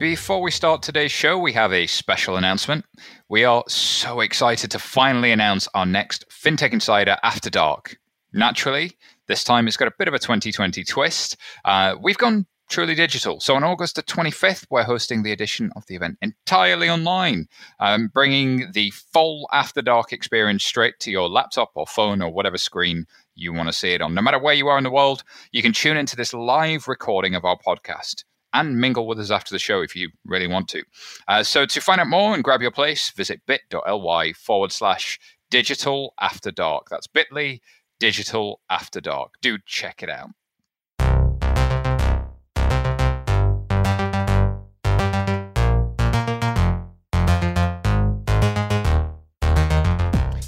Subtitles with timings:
[0.00, 2.86] Before we start today's show, we have a special announcement.
[3.28, 7.98] We are so excited to finally announce our next FinTech Insider After Dark.
[8.32, 11.36] Naturally, this time it's got a bit of a 2020 twist.
[11.66, 13.40] Uh, we've gone truly digital.
[13.40, 17.46] So on August the 25th, we're hosting the edition of the event entirely online,
[17.78, 22.56] um, bringing the full After Dark experience straight to your laptop or phone or whatever
[22.56, 23.04] screen
[23.34, 24.14] you want to see it on.
[24.14, 27.34] No matter where you are in the world, you can tune into this live recording
[27.34, 30.82] of our podcast and mingle with us after the show if you really want to.
[31.28, 35.18] Uh, so to find out more and grab your place, visit bit.ly forward slash
[35.50, 36.88] digital after dark.
[36.90, 37.60] That's bit.ly
[37.98, 39.34] digital after dark.
[39.42, 40.30] Do check it out.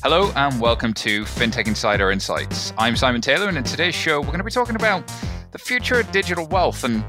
[0.03, 2.73] Hello and welcome to FinTech Insider Insights.
[2.77, 5.11] I'm Simon Taylor, and in today's show, we're going to be talking about
[5.53, 7.05] the future of digital wealth and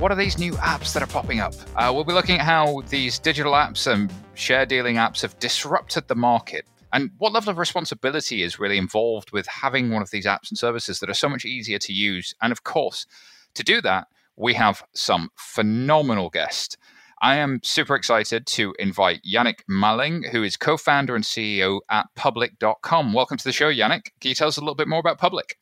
[0.00, 1.54] what are these new apps that are popping up?
[1.74, 6.06] Uh, we'll be looking at how these digital apps and share dealing apps have disrupted
[6.06, 10.26] the market and what level of responsibility is really involved with having one of these
[10.26, 12.34] apps and services that are so much easier to use.
[12.42, 13.06] And of course,
[13.54, 16.76] to do that, we have some phenomenal guests.
[17.22, 22.06] I am super excited to invite Jannick Malling, who is co founder and CEO at
[22.14, 23.14] Public.com.
[23.14, 24.10] Welcome to the show, Jannick.
[24.20, 25.58] Can you tell us a little bit more about Public?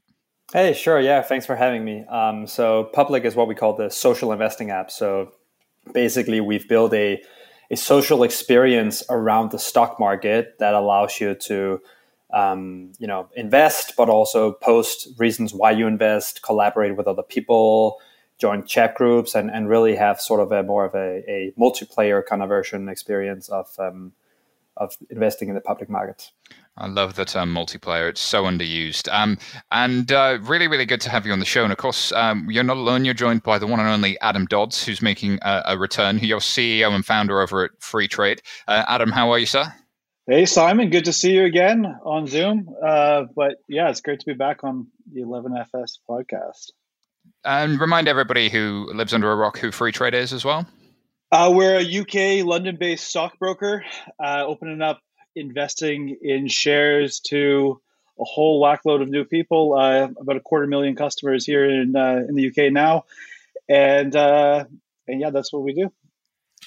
[0.53, 1.01] Hey, sure.
[1.01, 2.05] Yeah, thanks for having me.
[2.05, 4.91] Um, so, Public is what we call the social investing app.
[4.91, 5.33] So,
[5.93, 7.23] basically, we've built a
[7.71, 11.81] a social experience around the stock market that allows you to,
[12.33, 17.99] um, you know, invest, but also post reasons why you invest, collaborate with other people,
[18.39, 22.25] join chat groups, and and really have sort of a more of a, a multiplayer
[22.25, 24.13] kind of version experience of um,
[24.77, 26.33] of investing in the public markets.
[26.77, 28.09] I love the term multiplayer.
[28.09, 29.09] It's so underused.
[29.13, 29.39] Um,
[29.71, 31.63] and uh, really, really good to have you on the show.
[31.63, 33.05] And of course, um, you're not alone.
[33.05, 36.19] You're joined by the one and only Adam Dodds, who's making a, a return.
[36.19, 38.41] You're CEO and founder over at Freetrade.
[38.67, 39.73] Uh, Adam, how are you, sir?
[40.27, 40.91] Hey, Simon.
[40.91, 42.69] Good to see you again on Zoom.
[42.85, 46.73] Uh, but yeah, it's great to be back on the 11FS podcast.
[47.45, 50.67] And remind everybody who lives under a rock who Freetrade is as well.
[51.31, 51.83] Uh, we're a
[52.41, 53.85] UK London based stockbroker,
[54.23, 55.01] uh, opening up
[55.37, 57.81] investing in shares to
[58.21, 62.23] a whole whackload of new people, uh, about a quarter million customers here in, uh,
[62.29, 63.05] in the UK now.
[63.69, 64.65] And, uh,
[65.09, 65.93] and yeah, that's what we do.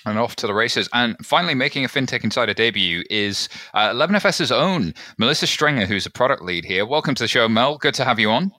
[0.06, 0.90] And off to the races.
[0.94, 6.12] And finally, making a FinTech Insider debut is uh, 11FS's own Melissa Stringer, who's a
[6.12, 6.86] product lead here.
[6.86, 7.78] Welcome to the show, Mel.
[7.78, 8.52] Good to have you on.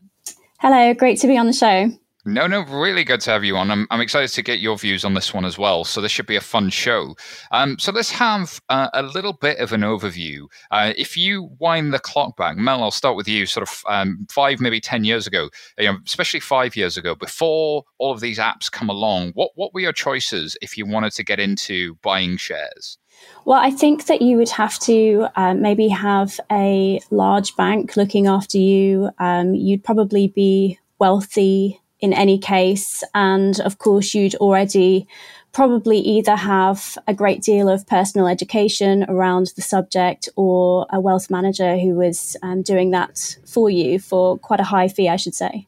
[0.58, 1.92] Hello, great to be on the show.
[2.28, 3.70] No, no, really good to have you on.
[3.70, 5.82] I'm, I'm excited to get your views on this one as well.
[5.84, 7.16] So this should be a fun show.
[7.52, 10.46] Um, so let's have uh, a little bit of an overview.
[10.70, 13.46] Uh, if you wind the clock back, Mel, I'll start with you.
[13.46, 17.84] Sort of um, five, maybe ten years ago, you know, especially five years ago, before
[17.96, 19.32] all of these apps come along.
[19.32, 22.98] What what were your choices if you wanted to get into buying shares?
[23.46, 28.26] Well, I think that you would have to uh, maybe have a large bank looking
[28.26, 29.10] after you.
[29.18, 33.02] Um, you'd probably be wealthy in any case.
[33.14, 35.06] And of course, you'd already
[35.52, 41.30] probably either have a great deal of personal education around the subject or a wealth
[41.30, 45.34] manager who was um, doing that for you for quite a high fee, I should
[45.34, 45.66] say.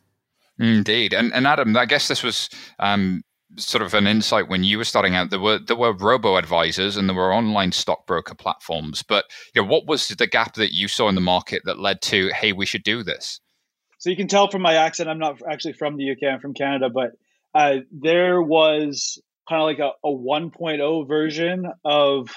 [0.58, 1.14] Indeed.
[1.14, 3.22] And, and Adam, I guess this was um,
[3.56, 5.30] sort of an insight when you were starting out.
[5.30, 9.02] There were there were robo advisors and there were online stockbroker platforms.
[9.02, 9.24] But
[9.54, 12.30] you know, what was the gap that you saw in the market that led to,
[12.34, 13.40] hey, we should do this?
[14.00, 16.32] So you can tell from my accent, I'm not actually from the UK.
[16.32, 17.12] I'm from Canada, but
[17.54, 22.30] uh, there was kind of like a, a 1.0 version of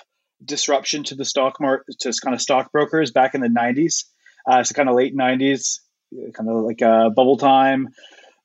[0.44, 4.04] disruption to the stock market, to kind of stockbrokers back in the 90s.
[4.46, 5.80] Uh, so kind of late 90s,
[6.34, 7.88] kind of like a bubble time.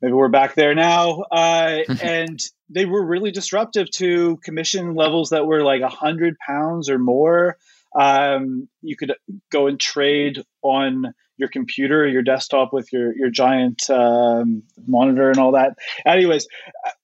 [0.01, 1.23] Maybe we're back there now.
[1.23, 2.41] Uh, and
[2.71, 7.57] they were really disruptive to commission levels that were like a hundred pounds or more.
[7.99, 9.15] Um, you could
[9.51, 15.39] go and trade on your computer, your desktop with your your giant um, monitor and
[15.39, 15.79] all that.
[16.05, 16.47] Anyways,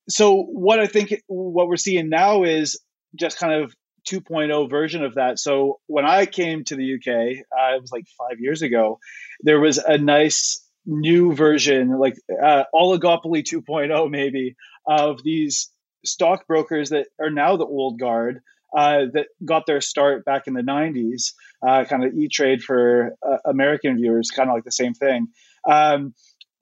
[0.09, 2.81] so what I think what we're seeing now is
[3.19, 3.75] just kind of
[4.09, 5.39] 2.0 version of that.
[5.39, 8.99] So when I came to the UK, uh, it was like five years ago.
[9.41, 15.71] There was a nice new version, like uh, oligopoly 2.0, maybe, of these
[16.05, 18.41] stockbrokers that are now the old guard
[18.77, 21.33] uh, that got their start back in the 90s,
[21.67, 25.29] uh, kind of E Trade for uh, American viewers, kind of like the same thing.
[25.69, 26.15] Um,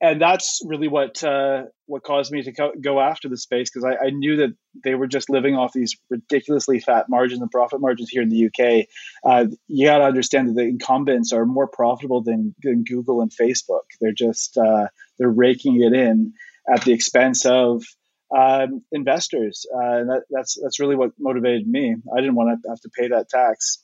[0.03, 3.85] and that's really what uh, what caused me to co- go after the space because
[3.85, 7.79] I, I, knew that they were just living off these ridiculously fat margins and profit
[7.79, 8.87] margins here in the UK.
[9.23, 13.31] Uh, you got to understand that the incumbents are more profitable than, than Google and
[13.31, 13.83] Facebook.
[14.01, 14.87] They're just uh,
[15.17, 16.33] they're raking it in
[16.71, 17.83] at the expense of
[18.35, 19.65] um, investors.
[19.73, 21.95] Uh, and that, that's that's really what motivated me.
[22.15, 23.83] I didn't want to have to pay that tax.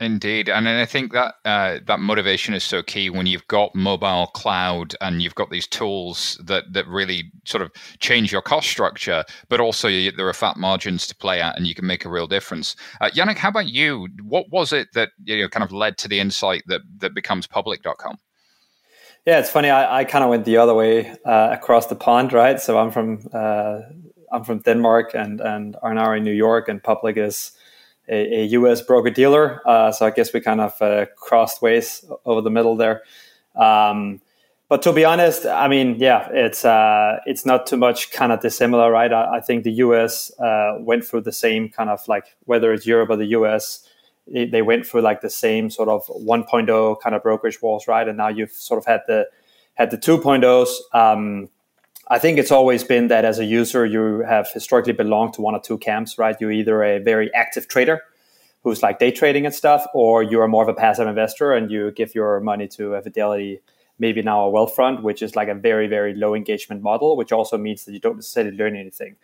[0.00, 4.28] Indeed, and I think that uh, that motivation is so key when you've got mobile
[4.28, 9.24] cloud and you've got these tools that that really sort of change your cost structure,
[9.48, 12.08] but also you, there are fat margins to play at, and you can make a
[12.08, 12.76] real difference.
[13.00, 14.06] Uh, Jannick, how about you?
[14.22, 17.48] What was it that you know kind of led to the insight that that becomes
[17.48, 18.18] public.com?
[19.28, 19.68] Yeah, it's funny.
[19.68, 22.58] I, I kind of went the other way uh, across the pond, right?
[22.58, 23.80] So I'm from uh,
[24.32, 27.52] I'm from Denmark and and are now in New York, and Public is
[28.08, 29.60] a, a US broker dealer.
[29.66, 33.02] Uh, so I guess we kind of uh, crossed ways over the middle there.
[33.54, 34.22] Um,
[34.70, 38.40] but to be honest, I mean, yeah, it's uh, it's not too much kind of
[38.40, 39.12] dissimilar, right?
[39.12, 42.86] I, I think the US uh, went through the same kind of like whether it's
[42.86, 43.86] Europe or the US,
[44.32, 48.06] they went through like the same sort of 1.0 kind of brokerage walls, right?
[48.06, 49.28] And now you've sort of had the
[49.74, 50.68] had the 2.0s.
[50.92, 51.48] Um,
[52.08, 55.54] I think it's always been that as a user, you have historically belonged to one
[55.54, 56.36] or two camps, right?
[56.40, 58.02] You're either a very active trader
[58.64, 61.90] who's like day trading and stuff, or you're more of a passive investor and you
[61.92, 63.60] give your money to a Fidelity,
[63.98, 67.56] maybe now a Wealthfront, which is like a very, very low engagement model, which also
[67.56, 69.16] means that you don't necessarily learn anything.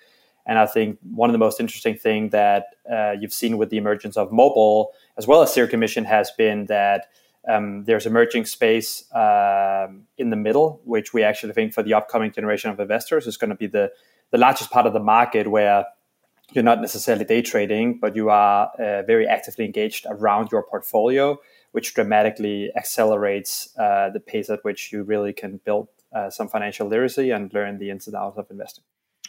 [0.46, 3.79] And I think one of the most interesting thing that uh, you've seen with the
[3.79, 7.06] emergence of mobile, as well as zero commission, has been that
[7.49, 12.32] um, there's emerging space um, in the middle, which we actually think for the upcoming
[12.32, 13.91] generation of investors is going to be the,
[14.31, 15.87] the largest part of the market where
[16.52, 21.38] you're not necessarily day trading, but you are uh, very actively engaged around your portfolio,
[21.73, 26.87] which dramatically accelerates uh, the pace at which you really can build uh, some financial
[26.87, 28.85] literacy and learn the ins and outs of investing.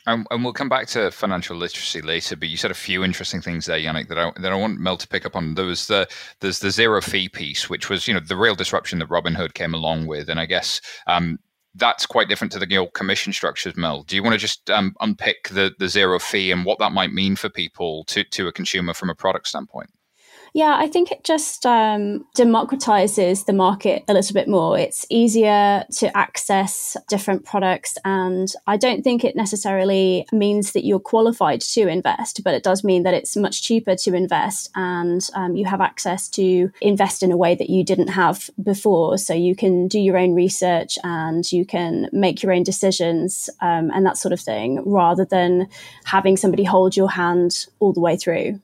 [0.08, 3.42] Um, and we'll come back to financial literacy later, but you said a few interesting
[3.42, 5.56] things there, Jannick, that I, that I want Mel to pick up on.
[5.56, 6.08] There was the
[6.42, 9.74] there's the zero fee piece, which was you know the real disruption that Robinhood came
[9.74, 11.40] along with, and I guess um,
[11.74, 13.76] that's quite different to the old commission structures.
[13.76, 16.92] Mel, do you want to just um, unpick the the zero fee and what that
[16.92, 19.90] might mean for people to to a consumer from a product standpoint?
[20.56, 24.80] Yeah, I think it just um, democratizes the market a little bit more.
[24.80, 27.98] It's easier to access different products.
[28.06, 32.86] And I don't think it necessarily means that you're qualified to invest, but it does
[32.86, 37.34] mean that it's much cheaper to invest and um, you have access to invest in
[37.34, 39.18] a way that you didn't have before.
[39.18, 43.92] So you can do your own research and you can make your own decisions um,
[43.94, 45.68] and that sort of thing rather than
[46.06, 48.62] having somebody hold your hand all the way through.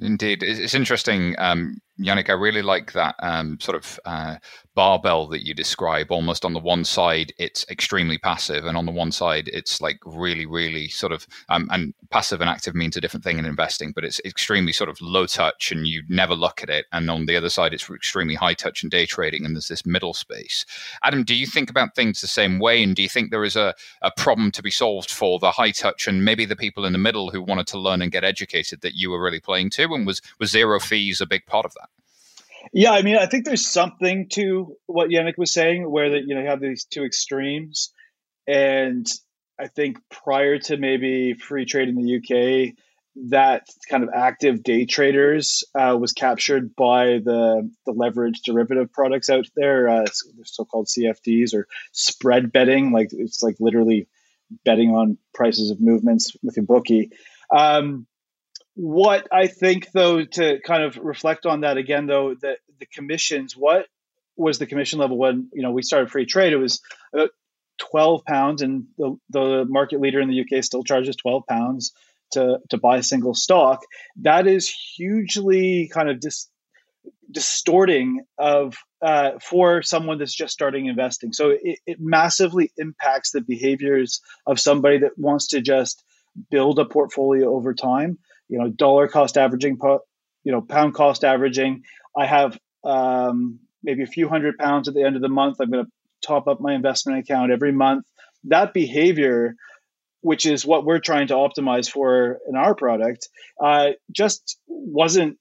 [0.00, 1.34] Indeed, it's interesting.
[1.38, 4.36] Um, Jannick, I really like that um, sort of uh,
[4.74, 6.10] barbell that you describe.
[6.10, 9.98] Almost on the one side, it's extremely passive, and on the one side, it's like
[10.06, 13.92] really, really sort of um, and passive and active means a different thing in investing,
[13.94, 16.86] but it's extremely sort of low touch, and you never look at it.
[16.92, 19.84] And on the other side, it's extremely high touch and day trading, and there's this
[19.84, 20.64] middle space.
[21.02, 23.56] Adam, do you think about things the same way, and do you think there is
[23.56, 26.94] a, a problem to be solved for the high touch and maybe the people in
[26.94, 29.84] the middle who wanted to learn and get educated that you were really playing to,
[29.92, 31.91] and was was zero fees a big part of that?
[32.72, 36.34] Yeah, I mean, I think there's something to what Jannick was saying, where that you
[36.34, 37.92] know you have these two extremes,
[38.46, 39.06] and
[39.58, 42.74] I think prior to maybe Freetrade in the UK,
[43.30, 49.28] that kind of active day traders uh, was captured by the the leverage derivative products
[49.28, 50.06] out there, uh,
[50.44, 52.92] so-called CFDs or spread betting.
[52.92, 54.08] Like it's like literally
[54.64, 57.10] betting on prices of movements with a bookie.
[57.54, 58.06] Um,
[58.74, 63.56] what I think, though, to kind of reflect on that again, though, that the commissions,
[63.56, 63.86] what
[64.36, 66.52] was the commission level when you know we started Freetrade?
[66.52, 66.80] It was
[67.12, 67.30] about
[67.78, 71.92] twelve pounds, and the, the market leader in the UK still charges twelve pounds
[72.32, 73.82] to to buy a single stock.
[74.22, 76.48] That is hugely kind of dis,
[77.30, 81.32] distorting of uh, for someone that's just starting investing.
[81.32, 86.02] So it, it massively impacts the behaviors of somebody that wants to just
[86.50, 88.18] build a portfolio over time
[88.52, 89.78] you know dollar cost averaging
[90.44, 91.82] you know pound cost averaging.
[92.16, 95.56] I have um, maybe a few hundred pounds at the end of the month.
[95.58, 95.90] I'm going to
[96.20, 98.04] top up my investment account every month.
[98.44, 99.56] That behavior
[100.22, 103.28] which is what we're trying to optimize for in our product
[103.60, 105.36] uh, just wasn't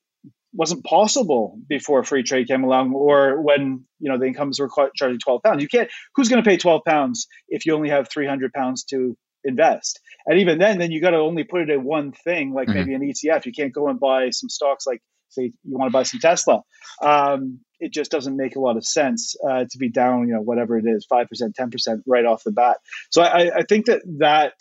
[0.54, 5.44] wasn't possible before Freetrade came along or when you know the incomes were charging 12
[5.44, 5.62] pounds.
[5.62, 9.16] You can't who's going to pay 12 pounds if you only have 300 pounds to
[9.44, 12.68] invest and even then, then you got to only put it in one thing, like
[12.68, 12.78] mm-hmm.
[12.78, 13.46] maybe an ETF.
[13.46, 16.62] You can't go and buy some stocks, like say you want to buy some Tesla.
[17.02, 20.42] Um, it just doesn't make a lot of sense uh, to be down, you know,
[20.42, 22.78] whatever it is, five percent, ten percent, right off the bat.
[23.10, 24.54] So I, I think that that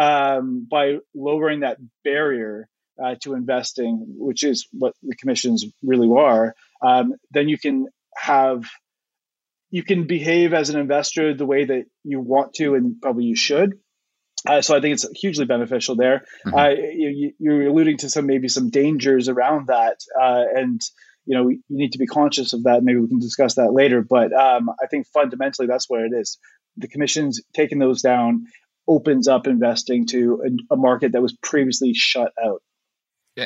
[0.00, 2.68] um, by lowering that barrier
[3.02, 8.64] uh, to investing, which is what the commissions really are, um, then you can have
[9.70, 13.34] you can behave as an investor the way that you want to and probably you
[13.34, 13.78] should
[14.46, 16.24] Uh, so I think it's hugely beneficial there.
[16.46, 16.58] Mm-hmm.
[16.58, 20.80] Uh, you, are alluding to some maybe some dangers around that, uh, and
[21.26, 22.82] you know you need to be conscious of that.
[22.82, 24.02] Maybe we can discuss that later.
[24.02, 26.38] But um, I think fundamentally that's what it is.
[26.76, 28.46] The commission's taking those down
[28.88, 32.62] opens up investing to a, a market that was previously shut out.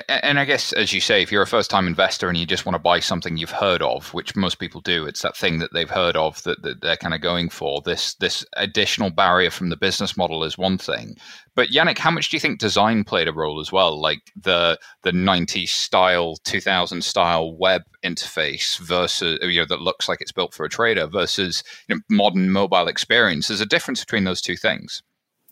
[0.09, 2.66] And I guess, as you say, if you're a first time investor and you just
[2.66, 5.73] want to buy something you've heard of, which most people do, it's that thing that
[5.73, 7.81] they've heard of that, that they're kind of going for.
[7.83, 11.16] This this additional barrier from the business model is one thing.
[11.55, 14.00] But Jannick, how much do you think design played a role as well?
[14.00, 20.21] Like the the 90s style, 2000 style web interface versus, you know, that looks like
[20.21, 23.47] it's built for a trader versus you know, modern mobile experience.
[23.47, 25.00] There's a difference between those two things.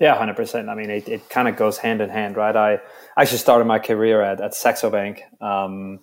[0.00, 0.68] Yeah, hundred percent.
[0.68, 2.56] I mean, it, it kind of goes hand in hand, right?
[2.56, 2.80] I
[3.16, 6.00] actually started my career at, at Saxo Bank, um,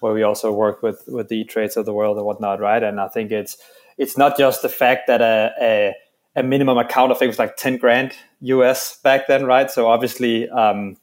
[0.00, 2.82] where we also work with with the trades of the world and whatnot, right?
[2.82, 3.58] And I think it's
[3.98, 5.94] it's not just the fact that a, a,
[6.36, 9.70] a minimum account, I think was like ten grand US back then, right?
[9.70, 10.96] So obviously, um,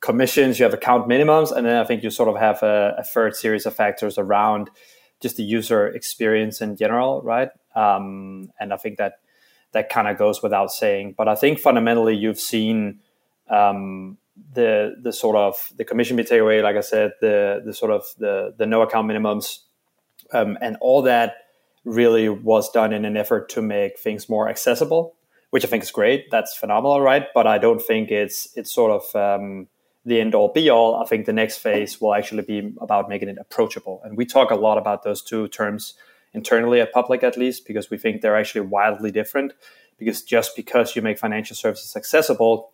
[0.00, 3.04] commissions, you have account minimums, and then I think you sort of have a, a
[3.04, 4.70] third series of factors around
[5.20, 7.50] just the user experience in general, right?
[7.76, 9.14] Um, and I think that
[9.74, 11.14] that kind of goes without saying.
[11.18, 13.00] But I think fundamentally you've seen
[13.50, 14.16] um,
[14.54, 17.90] the the sort of the commission be taken away, like I said, the the sort
[17.90, 19.58] of the the no account minimums,
[20.32, 21.36] um, and all that
[21.84, 25.14] really was done in an effort to make things more accessible,
[25.50, 26.30] which I think is great.
[26.30, 27.26] That's phenomenal, right?
[27.34, 29.68] But I don't think it's it's sort of um,
[30.06, 30.96] the end all be all.
[30.96, 34.50] I think the next phase will actually be about making it approachable, and we talk
[34.50, 35.94] a lot about those two terms
[36.34, 39.52] internally at Public, at least, because we think they're actually wildly different.
[39.98, 42.72] Because just because you make financial services accessible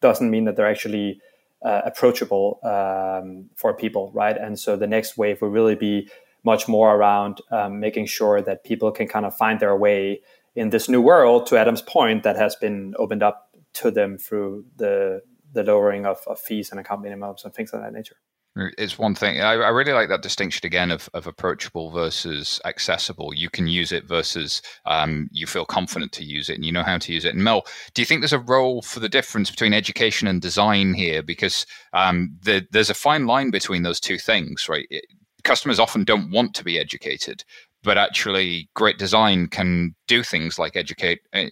[0.00, 1.20] doesn't mean that they're actually
[1.64, 4.36] uh, approachable um, for people, right?
[4.36, 6.08] And so the next wave will really be
[6.44, 10.20] much more around um, making sure that people can kind of find their way
[10.54, 11.46] in this new world.
[11.46, 15.22] To Adam's point, that has been opened up to them through the
[15.52, 18.16] the lowering of, of fees and account minimums and things of that nature.
[18.56, 19.42] It's one thing.
[19.42, 23.34] I, I, really like that distinction again of, of approachable versus accessible.
[23.34, 26.82] You can use it versus um, you feel confident to use it and you know
[26.82, 27.34] how to use it.
[27.34, 30.94] And Mel, do you think there's a role for the difference between education and design
[30.94, 31.22] here?
[31.22, 34.86] Because um, the, there's a fine line between those two things, right?
[34.88, 35.04] It,
[35.44, 37.44] customers often don't want to be educated,
[37.82, 41.50] but actually, great design can do things like educate eh,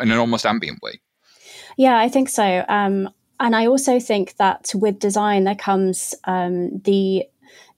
[0.00, 1.00] in an almost ambient way.
[1.76, 2.64] Yeah, I think so.
[2.68, 7.26] Um, and I also think that with design, there comes um, the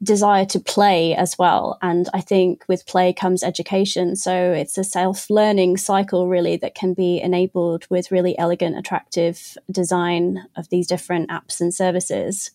[0.02, 1.78] desire to play as well.
[1.82, 4.14] And I think with play comes education.
[4.16, 9.56] So it's a self learning cycle, really, that can be enabled with really elegant, attractive
[9.70, 12.52] design of these different apps and services.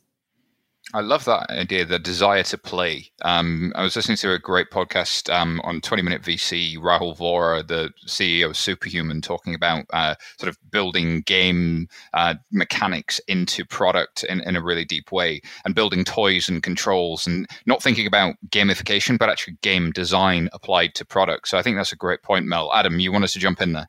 [0.94, 3.10] I love that idea, the desire to play.
[3.22, 7.66] Um, I was listening to a great podcast um, on 20 Minute VC, Rahul Vohra,
[7.66, 14.24] the CEO of Superhuman, talking about uh, sort of building game uh, mechanics into product
[14.26, 18.36] in, in a really deep way and building toys and controls and not thinking about
[18.50, 21.48] gamification, but actually game design applied to product.
[21.48, 22.72] So I think that's a great point, Mel.
[22.74, 23.88] Adam, you want us to jump in there?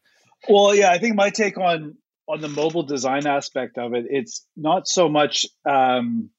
[0.48, 1.96] Well, yeah, I think my take on
[2.26, 6.30] on the mobile design aspect of it, it's not so much um,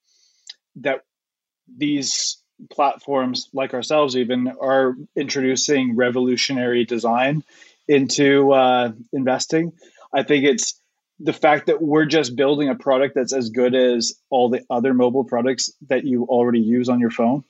[0.78, 1.02] that
[1.78, 2.38] these
[2.72, 7.44] platforms like ourselves even are introducing revolutionary design
[7.88, 9.74] into uh, investing.
[10.14, 10.80] I think it's
[11.20, 14.94] the fact that we're just building a product that's as good as all the other
[14.94, 17.44] mobile products that you already use on your phone.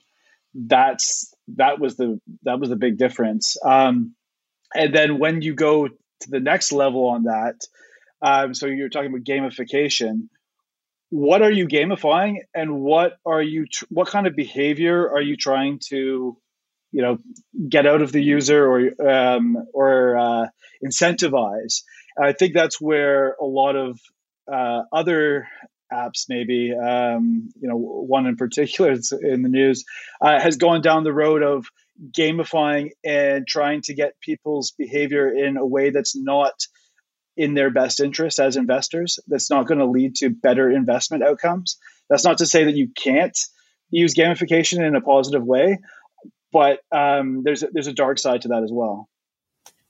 [0.54, 3.56] That's that was the that was the big difference.
[3.64, 4.14] Um,
[4.74, 7.66] and then when you go to the next level on that
[8.22, 10.28] um, so you're talking about gamification
[11.10, 15.36] what are you gamifying and what are you tr- what kind of behavior are you
[15.36, 16.36] trying to
[16.92, 17.18] you know
[17.68, 20.46] get out of the user or um, or uh,
[20.84, 21.82] incentivize?
[22.20, 24.00] I think that's where a lot of
[24.52, 25.48] uh, other
[25.92, 29.84] apps maybe um, you know one in particular in the news
[30.20, 31.66] uh, has gone down the road of
[32.10, 36.52] gamifying and trying to get people's behavior in a way that's not
[37.36, 41.76] in their best interest as investors that's not going to lead to better investment outcomes.
[42.08, 43.36] That's not to say that you can't
[43.90, 45.78] use gamification in a positive way,
[46.52, 49.08] but um, there's a, there's a dark side to that as well.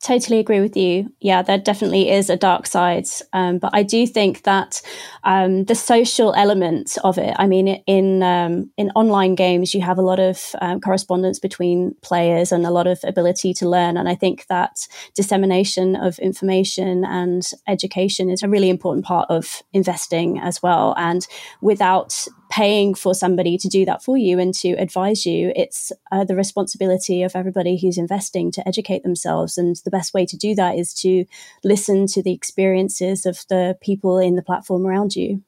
[0.07, 1.13] Totally agree with you.
[1.19, 4.81] Yeah, there definitely is a dark side, um, but I do think that
[5.25, 7.35] um, the social element of it.
[7.41, 11.97] I mean, in um, in online games, you have a lot of um, correspondence between
[12.03, 14.87] players and a lot of ability to learn, and I think that
[15.17, 20.95] dissemination of information and education is a really important part of investing as well.
[20.97, 21.27] And
[21.61, 25.53] without paying for somebody to do that for you and to advise you.
[25.55, 29.59] It's uh, the responsibility of everybody who's investing to educate themselves.
[29.59, 31.27] And the best way to do that is to
[31.63, 35.43] listen to the experiences of the people in the platform around you.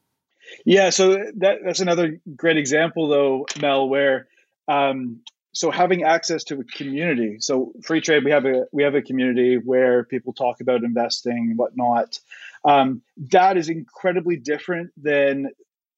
[0.67, 4.29] Yeah, so that, that's another great example, though, Mel, where
[4.69, 5.21] um,
[5.53, 9.57] so having access to a community so Freetrade we have a we have a community
[9.57, 12.21] where people talk about investing and whatnot
[12.67, 13.01] um,
[13.31, 15.51] that is incredibly different than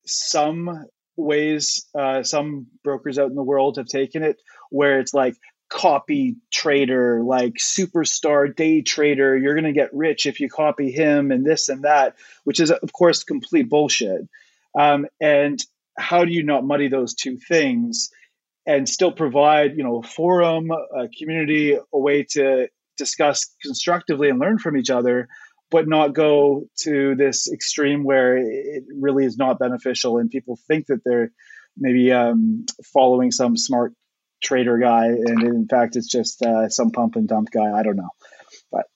[0.07, 0.87] some
[1.21, 4.37] ways uh, some brokers out in the world have taken it
[4.71, 5.37] where it's like
[5.69, 9.37] copy trader like superstar day trader.
[9.37, 12.71] You're going to get rich if you copy him and this and that which is
[12.71, 14.29] of course complete bullshit.
[14.79, 15.62] Um, and
[15.97, 18.11] how do you not muddy those two things
[18.67, 24.39] and still provide you know a forum a community a way to discuss constructively and
[24.39, 25.29] learn from each other
[25.71, 30.87] but not go to this extreme where it really is not beneficial and people think
[30.87, 31.31] that they're
[31.77, 33.95] maybe um, following some smart
[34.43, 37.71] trader guy and in fact it's just uh, some pump and dump guy.
[37.73, 38.09] I don't know.
[38.73, 38.87] But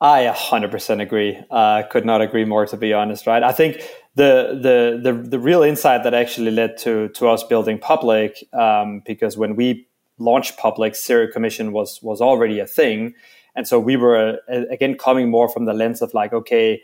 [0.00, 1.38] i 100% agree.
[1.50, 3.42] Uh, could not agree more to be honest right?
[3.42, 3.82] I think
[4.14, 4.58] the,
[5.02, 9.36] the the the real insight that actually led to to us building public um, because
[9.36, 9.88] when we
[10.18, 13.14] launched public zero commission was was already a thing
[13.58, 16.80] and so we were uh, again coming more from the lens of like okay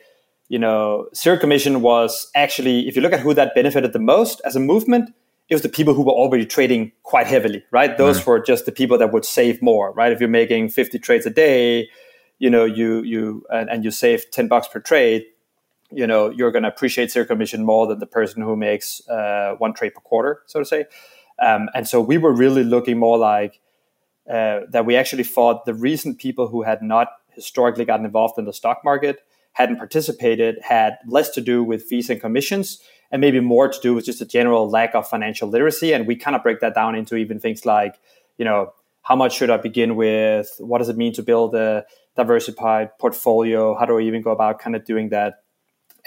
[0.48, 4.42] you know zero commission was actually if you look at who that benefited the most
[4.44, 5.14] as a movement
[5.48, 8.26] it was the people who were already trading quite heavily right those mm.
[8.26, 11.30] were just the people that would save more right if you're making 50 trades a
[11.30, 11.88] day
[12.40, 15.24] you know you you and, and you save 10 bucks per trade
[15.94, 19.54] you know you're going to appreciate zero commission more than the person who makes uh,
[19.58, 20.86] one trade per quarter, so to say.
[21.40, 23.60] Um, and so we were really looking more like
[24.28, 24.86] uh, that.
[24.86, 28.82] We actually thought the reason people who had not historically gotten involved in the stock
[28.84, 29.20] market
[29.52, 33.94] hadn't participated had less to do with fees and commissions and maybe more to do
[33.94, 35.92] with just a general lack of financial literacy.
[35.92, 37.96] And we kind of break that down into even things like,
[38.38, 40.50] you know, how much should I begin with?
[40.58, 41.84] What does it mean to build a
[42.16, 43.76] diversified portfolio?
[43.78, 45.44] How do I even go about kind of doing that?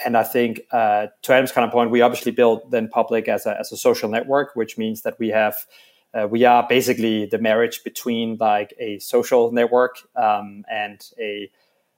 [0.04, 3.46] and I think uh, to Adam's kind of point, we obviously built then public as
[3.46, 5.56] a, as a social network, which means that we have
[6.18, 11.50] uh, we are basically the marriage between like a social network um, and a,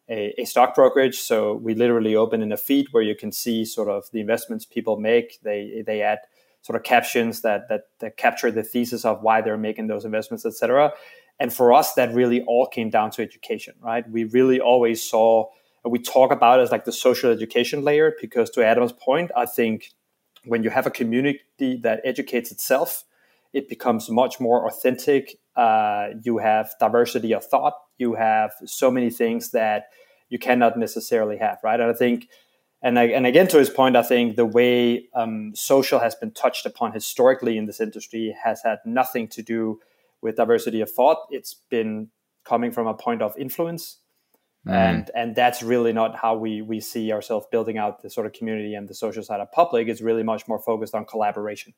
[0.09, 1.19] a, a stock brokerage.
[1.19, 4.65] So we literally open in a feed where you can see sort of the investments
[4.65, 5.41] people make.
[5.43, 6.19] They they add
[6.63, 10.45] sort of captions that that, that capture the thesis of why they're making those investments,
[10.45, 10.93] etc.
[11.39, 14.09] And for us, that really all came down to education, right?
[14.11, 15.47] We really always saw
[15.85, 19.93] we talk about as like the social education layer because to adam's point i think
[20.45, 21.41] when you have a community
[21.83, 23.05] that educates itself
[23.53, 25.37] it becomes much more authentic.
[25.57, 27.75] Uh, you have diversity of thought.
[27.99, 29.87] You have so many things that
[30.29, 31.81] you cannot necessarily have right?
[31.81, 32.29] And i think
[32.83, 36.31] and, I, and again to his point i think the way um, social has been
[36.31, 39.81] touched upon historically in this industry has had nothing to do
[40.23, 41.19] with diversity of thought.
[41.31, 42.09] It's been
[42.45, 43.99] coming from a point of influence.
[44.67, 44.73] Mm.
[44.73, 48.35] And and that's really not how we we see ourselves building out the sort of
[48.35, 49.89] community and the social side of public.
[49.89, 51.73] It's really much more focused on collaboration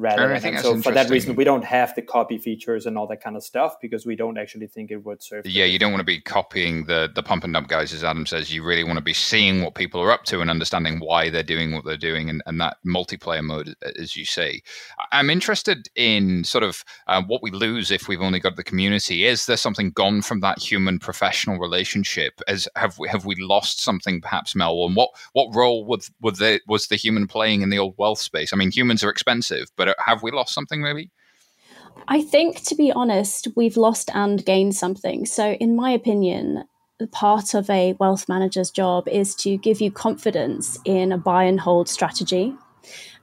[0.00, 0.32] rather.
[0.32, 3.36] I so for that reason, we don't have the copy features and all that kind
[3.36, 5.46] of stuff because we don't actually think it would serve.
[5.46, 8.26] Yeah, you don't want to be copying the the pump and dump guys, as Adam
[8.26, 8.52] says.
[8.52, 11.42] You really want to be seeing what people are up to and understanding why they're
[11.42, 14.62] doing what they're doing, and, and that multiplayer mode, as you say.
[15.12, 19.26] I'm interested in sort of uh, what we lose if we've only got the community.
[19.26, 22.40] Is there something gone from that human professional relationship?
[22.48, 24.86] As have we have we lost something, perhaps, Mel?
[24.86, 28.20] And what what role was was the was the human playing in the old wealth
[28.20, 28.52] space?
[28.52, 31.10] I mean, humans are expensive, but have we lost something maybe?
[32.08, 35.26] I think, to be honest, we've lost and gained something.
[35.26, 36.64] So, in my opinion,
[37.12, 41.60] part of a wealth manager's job is to give you confidence in a buy and
[41.60, 42.54] hold strategy.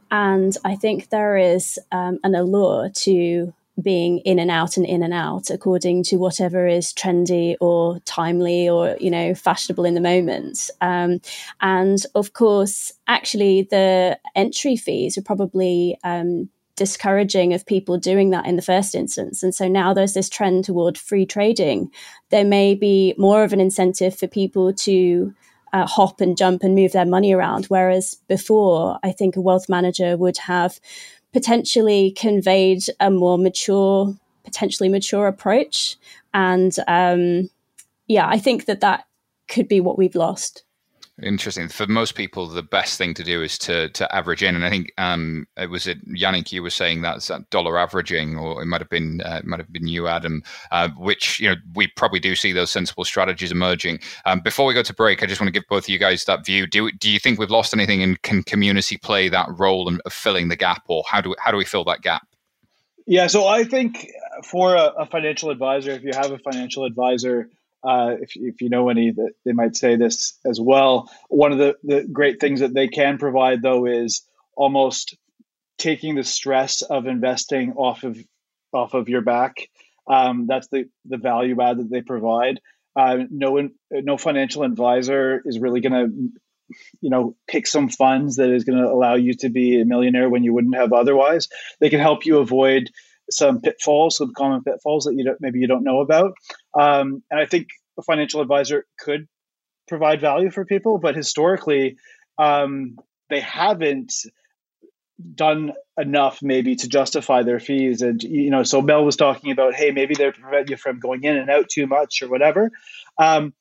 [0.09, 5.03] And I think there is um, an allure to being in and out and in
[5.03, 10.01] and out according to whatever is trendy or timely or you know fashionable in the
[10.01, 11.19] moment um,
[11.61, 18.45] and of course actually the entry fees are probably um, discouraging of people doing that
[18.45, 19.43] in the first instance.
[19.43, 21.91] And so now there's this trend toward free trading.
[22.29, 25.33] There may be more of an incentive for people to
[25.73, 27.65] uh, hop and jump and move their money around.
[27.65, 30.79] Whereas before, I think a wealth manager would have
[31.33, 35.97] potentially conveyed a more mature, potentially mature approach.
[36.33, 37.49] And um,
[38.07, 39.05] yeah, I think that that
[39.49, 40.63] could be what we've lost.
[41.23, 41.67] Interesting.
[41.67, 44.69] For most people, the best thing to do is to to average in, and I
[44.69, 46.51] think um, it was it Jannick.
[46.51, 49.73] You were saying that that dollar averaging, or it might have been uh, might have
[49.73, 50.43] been you, Adam.
[50.71, 53.99] Uh, which you know we probably do see those sensible strategies emerging.
[54.25, 56.25] Um, before we go to break, I just want to give both of you guys
[56.25, 56.67] that view.
[56.67, 60.49] Do do you think we've lost anything, and can community play that role of filling
[60.49, 62.27] the gap, or how do we, how do we fill that gap?
[63.07, 64.07] Yeah, so I think
[64.43, 67.49] for a, a financial advisor, if you have a financial advisor
[67.83, 71.09] uh, if, if you know any that they might say this as well.
[71.29, 74.23] One of the, the great things that they can provide though is
[74.55, 75.15] almost
[75.77, 78.17] taking the stress of investing off of
[78.73, 79.69] off of your back.
[80.07, 82.59] Um, that's the the value add that they provide.
[82.95, 86.29] Uh, no no financial advisor is really going to
[86.99, 90.29] you know pick some funds that is going to allow you to be a millionaire
[90.29, 91.47] when you wouldn't have otherwise.
[91.79, 92.89] They can help you avoid
[93.29, 96.33] some pitfalls, some common pitfalls that you don't, maybe you don't know about.
[96.79, 99.27] Um, and I think a financial advisor could
[99.87, 101.97] provide value for people, but historically,
[102.37, 102.97] um,
[103.29, 104.13] they haven't
[105.33, 108.01] done enough maybe to justify their fees.
[108.01, 111.23] And you know, so Mel was talking about, hey, maybe they prevent you from going
[111.23, 112.71] in and out too much or whatever.
[113.17, 113.53] Um,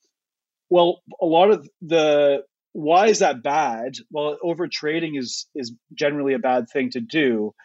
[0.69, 3.95] well, a lot of the why is that bad?
[4.11, 7.55] Well, over trading is is generally a bad thing to do.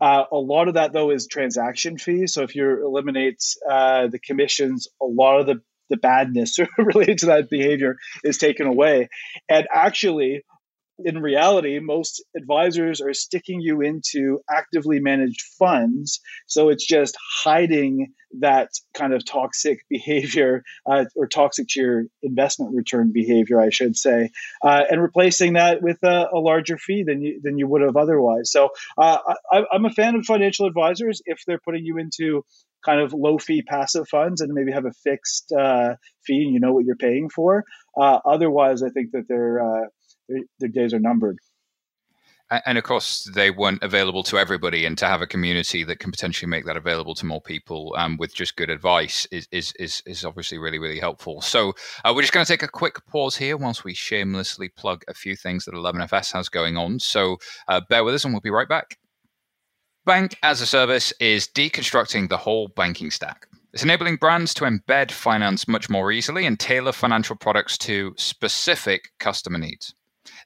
[0.00, 2.34] Uh, a lot of that, though, is transaction fees.
[2.34, 7.26] So if you eliminate uh, the commissions, a lot of the, the badness related to
[7.26, 9.08] that behavior is taken away.
[9.48, 10.42] And actually,
[11.04, 16.20] in reality, most advisors are sticking you into actively managed funds.
[16.46, 22.74] So it's just hiding that kind of toxic behavior uh, or toxic to your investment
[22.74, 24.30] return behavior, I should say,
[24.64, 27.96] uh, and replacing that with a, a, larger fee than you, than you would have
[27.96, 28.50] otherwise.
[28.50, 29.18] So uh,
[29.52, 32.44] I, I'm a fan of financial advisors if they're putting you into
[32.84, 36.60] kind of low fee passive funds and maybe have a fixed uh, fee and you
[36.60, 37.64] know what you're paying for.
[37.98, 39.86] Uh, otherwise, I think that they're uh,
[40.28, 41.38] their, days are numbered.
[42.64, 46.12] And of course, they weren't available to everybody, and to have a community that can
[46.12, 50.00] potentially make that available to more people um, with just good advice is is is,
[50.06, 51.40] is obviously really really helpful.
[51.40, 51.72] So
[52.04, 55.14] uh, we're just going to take a quick pause here whilst we shamelessly plug a
[55.14, 57.00] few things that 11FS has going on.
[57.00, 58.96] So uh, bear with us, and we'll be right back.
[60.04, 63.48] Bank as a service is deconstructing the whole banking stack.
[63.72, 69.10] It's enabling brands to embed finance much more easily and tailor financial products to specific
[69.18, 69.94] customer needs.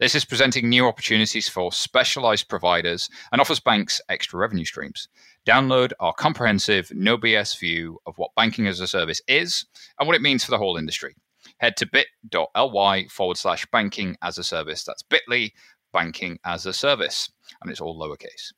[0.00, 5.08] This is presenting new opportunities for specialized providers and offers banks extra revenue streams.
[5.46, 9.64] Download our comprehensive, no BS view of what banking as a service is
[9.98, 11.14] and what it means for the whole industry.
[11.58, 14.84] Head to bit.ly forward slash banking as a service.
[14.84, 15.52] That's bit.ly
[15.92, 17.30] banking as a service.
[17.60, 18.52] And it's all lowercase.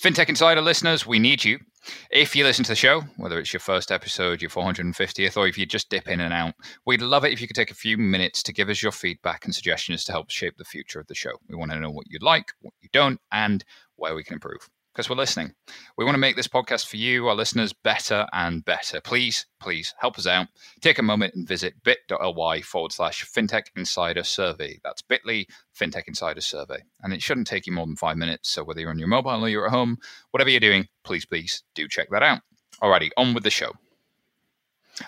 [0.00, 1.58] FinTech Insider listeners, we need you.
[2.10, 5.58] If you listen to the show, whether it's your first episode, your 450th, or if
[5.58, 6.54] you just dip in and out,
[6.86, 9.44] we'd love it if you could take a few minutes to give us your feedback
[9.44, 11.32] and suggestions to help shape the future of the show.
[11.50, 13.62] We want to know what you like, what you don't, and
[13.96, 15.50] where we can improve because we're listening.
[15.96, 19.00] We want to make this podcast for you, our listeners, better and better.
[19.00, 20.48] Please, please help us out.
[20.82, 24.78] Take a moment and visit bit.ly forward slash fintech insider survey.
[24.84, 26.82] That's bit.ly fintech insider survey.
[27.02, 28.50] And it shouldn't take you more than five minutes.
[28.50, 29.96] So whether you're on your mobile or you're at home,
[30.32, 32.42] whatever you're doing, please, please do check that out.
[32.82, 33.72] Alrighty, on with the show.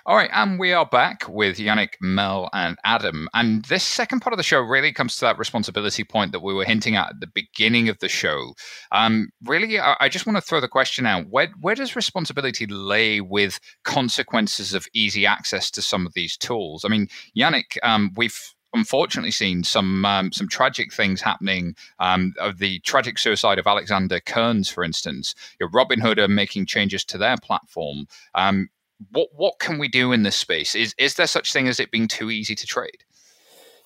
[0.06, 3.28] All right, and we are back with Jannick, Mel, and Adam.
[3.34, 6.54] And this second part of the show really comes to that responsibility point that we
[6.54, 8.54] were hinting at at the beginning of the show.
[8.90, 13.20] Um, really, I, just want to throw the question out: where where does responsibility lay
[13.20, 16.84] with consequences of easy access to some of these tools?
[16.84, 18.38] I mean, Jannick, um, we've
[18.74, 21.74] unfortunately seen some um, some tragic things happening.
[21.98, 27.04] Um, of the tragic suicide of Alexander Kearns, for instance, your Robinhood are making changes
[27.06, 28.06] to their platform.
[28.34, 28.68] Um,
[29.10, 30.74] what what can we do in this space?
[30.74, 33.04] Is is there such thing as it being too easy to trade?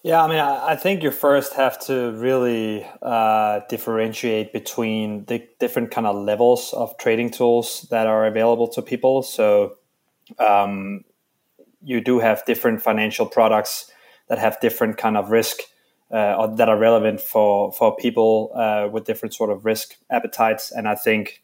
[0.03, 5.91] Yeah, I mean, I think you first have to really uh, differentiate between the different
[5.91, 9.23] kind of levels of trading tools that are available to people.
[9.23, 9.79] So
[10.39, 11.03] um,
[11.83, 13.91] you do have different financial products
[14.29, 15.59] that have different kind of risk
[16.13, 20.71] uh, that are relevant for for people uh, with different sort of risk appetites.
[20.71, 21.43] And I think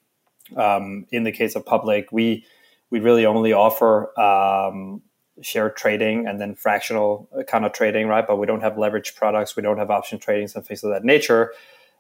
[0.56, 2.44] um, in the case of public, we
[2.92, 5.00] we really only offer um,
[5.40, 8.26] share trading and then fractional kind of trading, right?
[8.26, 11.02] But we don't have leverage products, we don't have option trading, some things of that
[11.02, 11.55] nature.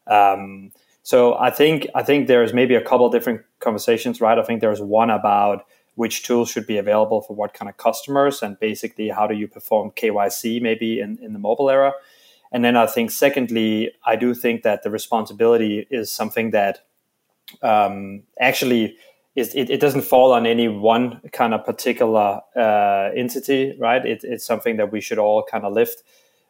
[0.06, 0.70] Um,
[1.02, 4.38] so I think I think there's maybe a couple different conversations, right?
[4.38, 8.42] I think there's one about which tools should be available for what kind of customers,
[8.42, 11.94] and basically how do you perform KYC maybe in, in the mobile era.
[12.52, 16.84] And then I think secondly, I do think that the responsibility is something that
[17.62, 18.96] um, actually
[19.34, 24.04] it, it, doesn't fall on any one kind of particular uh, entity, right?
[24.04, 26.02] It, it's something that we should all kind of lift.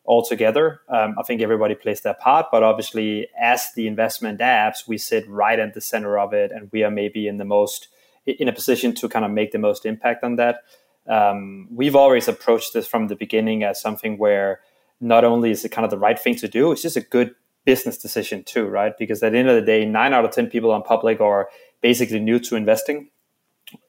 [0.05, 0.81] all together.
[0.89, 5.29] Um, I think everybody plays their part, but obviously, as the investment apps, we sit
[5.29, 7.89] right at the center of it, and we are maybe in the most
[8.27, 10.63] in a position to kind of make the most impact on that.
[11.09, 14.61] Um, we've always approached this from the beginning as something where
[15.01, 17.35] not only is it kind of the right thing to do, it's just a good
[17.65, 18.97] business decision too, right?
[18.99, 21.49] Because at the end of the day, nine out of ten people on public are
[21.83, 23.11] basically new to investing.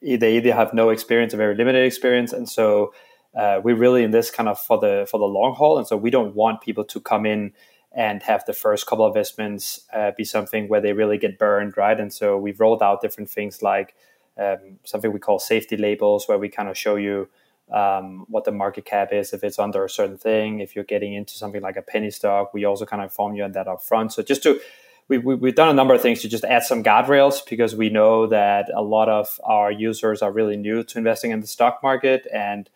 [0.02, 2.94] They either have no experience or very limited experience, and so
[3.36, 5.78] uh, we're really in this kind of for the for the long haul.
[5.78, 7.54] And so we don't want people to come in
[7.96, 11.78] and have the first couple of investments uh, be something where they really get burned,
[11.78, 12.00] right?
[12.00, 13.96] And so we've rolled out different things like
[14.38, 17.30] um, something we call safety labels, where we kind of show you
[17.72, 20.60] um, what the market cap is if it's under a certain thing.
[20.60, 23.44] If you're getting into something like a penny stock, we also kind of inform you
[23.44, 24.14] on that up front.
[24.14, 24.60] So just to
[25.08, 27.90] we, we, have done a number of things to just add some guardrails because we
[27.90, 31.82] know that a lot of our users are really new to investing in the stock
[31.84, 32.70] market and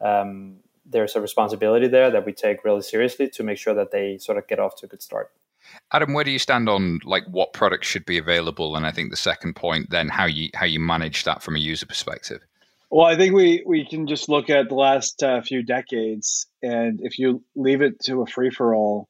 [0.00, 4.18] um, there's a responsibility there that we take really seriously to make sure that they
[4.18, 5.30] sort of get off to a good start.
[5.92, 8.76] Adam, where do you stand on like what products should be available?
[8.76, 11.58] And I think the second point, then how you how you manage that from a
[11.58, 12.40] user perspective.
[12.88, 17.00] Well, I think we we can just look at the last uh, few decades, and
[17.00, 19.08] if you leave it to a free for all,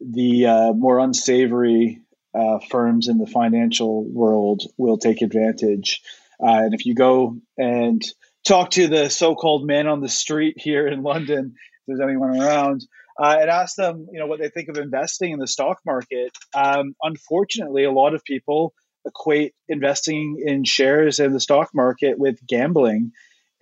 [0.00, 2.00] the uh, more unsavory
[2.34, 6.02] uh, firms in the financial world will take advantage.
[6.40, 8.02] Uh, and if you go and
[8.46, 12.86] talk to the so-called man on the street here in London, if there's anyone around,
[13.20, 16.30] uh, and ask them, you know, what they think of investing in the stock market.
[16.54, 18.72] Um, unfortunately, a lot of people
[19.04, 23.12] equate investing in shares in the stock market with gambling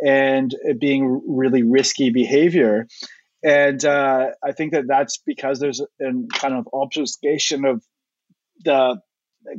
[0.04, 2.86] and it being really risky behavior.
[3.42, 5.86] And uh, I think that that's because there's a
[6.32, 7.82] kind of obfuscation of
[8.64, 9.00] the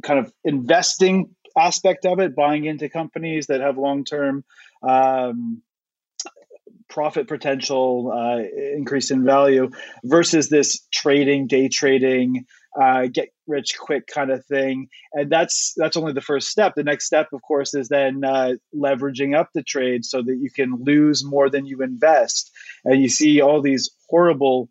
[0.02, 4.44] kind of investing aspect of it, buying into companies that have long term
[4.84, 5.62] um,
[6.90, 8.42] profit potential, uh,
[8.76, 9.70] increase in value,
[10.04, 12.46] versus this trading, day trading,
[12.80, 14.88] uh, get rich quick kind of thing.
[15.14, 16.74] And that's that's only the first step.
[16.76, 20.50] The next step, of course, is then uh, leveraging up the trade so that you
[20.52, 22.52] can lose more than you invest.
[22.86, 24.70] And you see all these horrible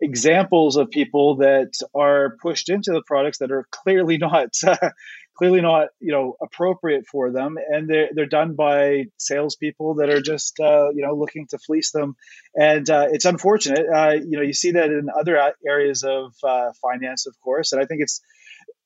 [0.00, 4.52] examples of people that are pushed into the products that are clearly not
[5.36, 10.20] clearly not you know appropriate for them, and they're they're done by salespeople that are
[10.20, 12.16] just uh, you know looking to fleece them,
[12.54, 13.86] and uh, it's unfortunate.
[13.92, 17.82] Uh, you know, you see that in other areas of uh, finance, of course, and
[17.82, 18.20] I think it's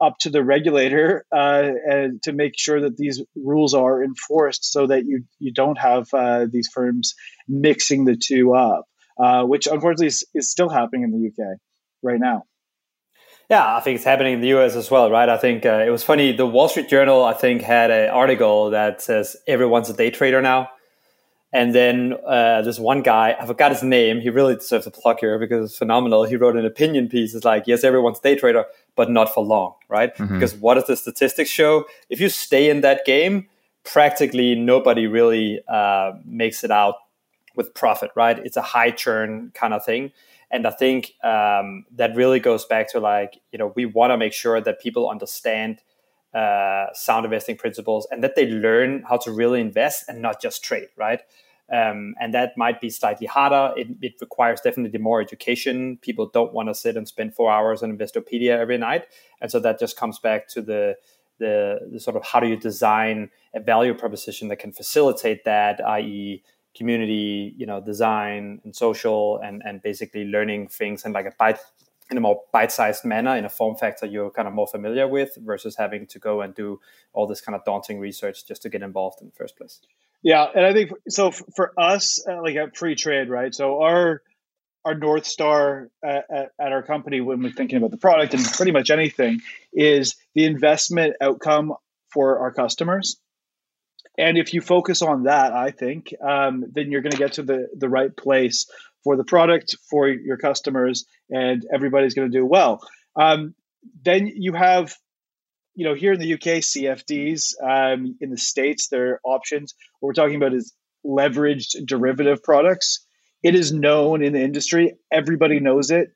[0.00, 4.86] up to the regulator uh, and to make sure that these rules are enforced so
[4.86, 7.14] that you you don't have uh, these firms
[7.48, 8.86] mixing the two up,
[9.46, 11.58] which unfortunately is, is still happening in the UK
[12.02, 12.44] right now.
[13.50, 15.28] Yeah, I think it's happening in the US as well, right?
[15.28, 16.32] I think uh, it was funny.
[16.32, 20.42] The Wall Street Journal, I think, had an article that says everyone's a day trader
[20.42, 20.70] now.
[21.50, 24.20] And then uh, this one guy, I forgot his name.
[24.20, 26.24] He really deserves a plug here because it's phenomenal.
[26.24, 27.34] He wrote an opinion piece.
[27.34, 30.14] It's like, yes, everyone's a day trader, but not for long, right?
[30.14, 30.34] Mm-hmm.
[30.34, 31.86] Because what does the statistics show?
[32.10, 33.48] If you stay in that game,
[33.82, 36.96] practically nobody really uh, makes it out
[37.56, 38.38] with profit, right?
[38.38, 40.12] It's a high churn kind of thing.
[40.50, 44.16] And I think um, that really goes back to like, you know, we want to
[44.16, 45.82] make sure that people understand
[46.34, 50.62] uh, sound investing principles and that they learn how to really invest and not just
[50.62, 51.20] trade, right?
[51.70, 53.74] Um, and that might be slightly harder.
[53.76, 55.98] It, it, requires definitely more education.
[56.00, 59.04] People don't want to sit and spend four hours on Investopedia every night,
[59.42, 60.96] and so that just comes back to the,
[61.38, 65.86] the the, sort of how do you design a value proposition that can facilitate that,
[65.86, 66.42] i.e.,
[66.78, 71.58] community, you know, design and social and, and basically learning things in like a bite
[72.10, 75.36] in a more bite-sized manner in a form factor you're kind of more familiar with
[75.42, 76.80] versus having to go and do
[77.12, 79.80] all this kind of daunting research just to get involved in the first place.
[80.22, 83.54] Yeah, and I think so for us, uh, like at Freetrade, right?
[83.54, 84.22] So our
[84.84, 88.44] our north star at, at, at, our company when we're thinking about the product and
[88.44, 89.40] pretty much anything
[89.72, 91.74] is the investment outcome
[92.10, 93.20] for our customers
[94.18, 97.42] and if you focus on that, I think, um, then you're going to get to
[97.44, 98.66] the, the right place
[99.04, 102.82] for the product, for your customers, and everybody's going to do well.
[103.14, 103.54] Um,
[104.02, 104.92] then you have,
[105.76, 107.54] you know, here in the UK, CFDs.
[107.62, 109.74] Um, in the States, there are options.
[110.00, 110.74] What we're talking about is
[111.06, 113.06] leveraged derivative products.
[113.44, 116.08] It is known in the industry, everybody knows it.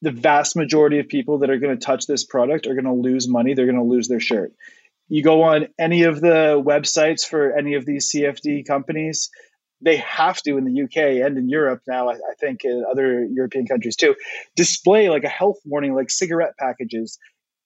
[0.00, 2.92] The vast majority of people that are going to touch this product are going to
[2.92, 4.52] lose money, they're going to lose their shirt
[5.08, 9.30] you go on any of the websites for any of these CFD companies,
[9.80, 13.24] they have to in the UK and in Europe now, I, I, think in other
[13.24, 14.14] European countries too,
[14.54, 17.18] display like a health warning, like cigarette packages.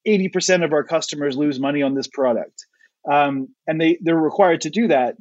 [0.07, 2.65] 80% of our customers lose money on this product.
[3.11, 5.17] Um, and they, they're required to do that.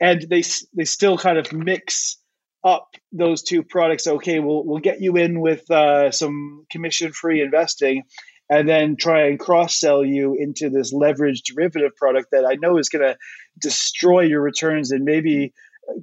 [0.00, 0.42] And they,
[0.74, 2.16] they still kind of mix
[2.64, 4.06] up those two products.
[4.06, 8.04] Okay, we'll we'll get you in with uh, some commission free investing,
[8.50, 12.76] and then try and cross sell you into this leveraged derivative product that I know
[12.78, 13.16] is going to
[13.58, 15.52] destroy your returns and maybe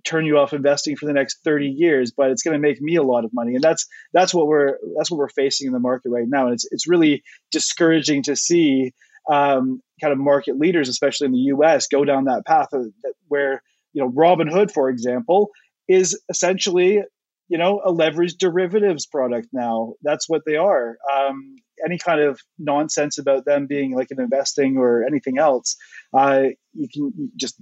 [0.03, 2.95] turn you off investing for the next 30 years but it's going to make me
[2.95, 3.55] a lot of money.
[3.55, 6.45] And that's that's what we're that's what we're facing in the market right now.
[6.45, 8.93] And it's it's really discouraging to see
[9.29, 12.85] um, kind of market leaders especially in the US go down that path of,
[13.27, 13.61] where
[13.93, 15.49] you know Robinhood for example
[15.89, 17.01] is essentially
[17.49, 19.93] you know a leveraged derivatives product now.
[20.01, 20.97] That's what they are.
[21.13, 25.75] Um, any kind of nonsense about them being like an investing or anything else
[26.13, 27.59] uh, you can just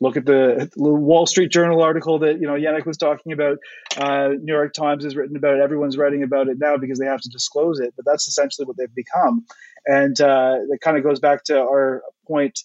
[0.00, 3.58] look at the, Wall Street Journal article that you know Jannick was talking about.
[3.96, 5.60] Uh, New York Times has written about it.
[5.60, 7.94] Everyone's writing about it now because they have to disclose it.
[7.96, 9.44] But that's essentially what they've become,
[9.86, 12.60] and uh, it kind of goes back to our point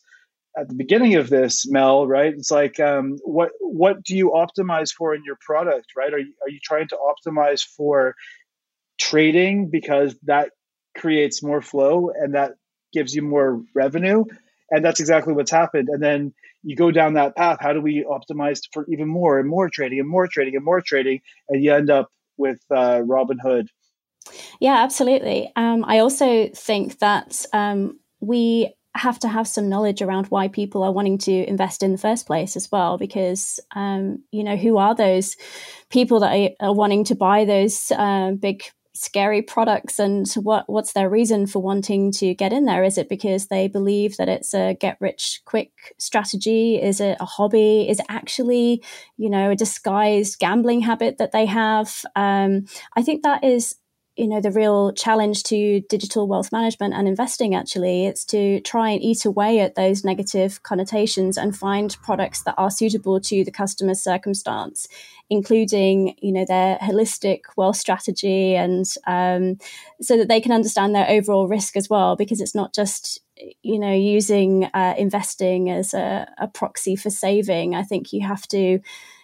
[0.55, 2.07] at the beginning of this, Mel.
[2.07, 2.33] Right?
[2.33, 5.87] It's like um, what what do you optimize for in your product?
[5.95, 6.13] Right?
[6.13, 8.15] Are you, are you trying to optimize for
[8.99, 10.51] trading because that
[10.95, 12.53] creates more flow and that
[12.93, 14.23] gives you more revenue?
[14.71, 15.89] And that's exactly what's happened.
[15.89, 17.57] And then you go down that path.
[17.59, 20.81] How do we optimize for even more and more trading and more trading and more
[20.81, 21.21] trading?
[21.49, 23.67] And you end up with uh, Robinhood.
[24.59, 25.51] Yeah, absolutely.
[25.55, 30.83] Um, I also think that um, we have to have some knowledge around why people
[30.83, 34.77] are wanting to invest in the first place as well because um, you know who
[34.77, 35.35] are those
[35.89, 38.63] people that are, are wanting to buy those uh, big
[38.95, 42.83] scary products and what what's their reason for wanting to get in there?
[42.83, 46.81] Is it because they believe that it's a get rich quick strategy?
[46.81, 47.89] Is it a hobby?
[47.89, 48.83] Is it actually
[49.17, 52.05] you know a disguised gambling habit that they have?
[52.15, 53.75] Um, i think that is
[54.15, 58.89] you know the real challenge to digital wealth management and investing actually it's to try
[58.89, 63.51] and eat away at those negative connotations and find products that are suitable to the
[63.51, 64.87] customer's circumstance
[65.29, 69.57] including you know their holistic wealth strategy and um,
[70.01, 73.21] so that they can understand their overall risk as well because it's not just
[73.63, 77.75] you know using uh, investing as a, a proxy for saving.
[77.75, 78.79] I think you have to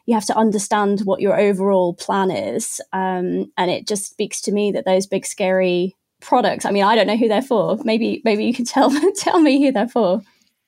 [0.09, 2.81] you have to understand what your overall plan is.
[2.93, 6.65] Um, and it just speaks to me that those big scary products.
[6.65, 7.77] I mean, I don't know who they're for.
[7.83, 10.21] Maybe maybe you can tell tell me who they're for.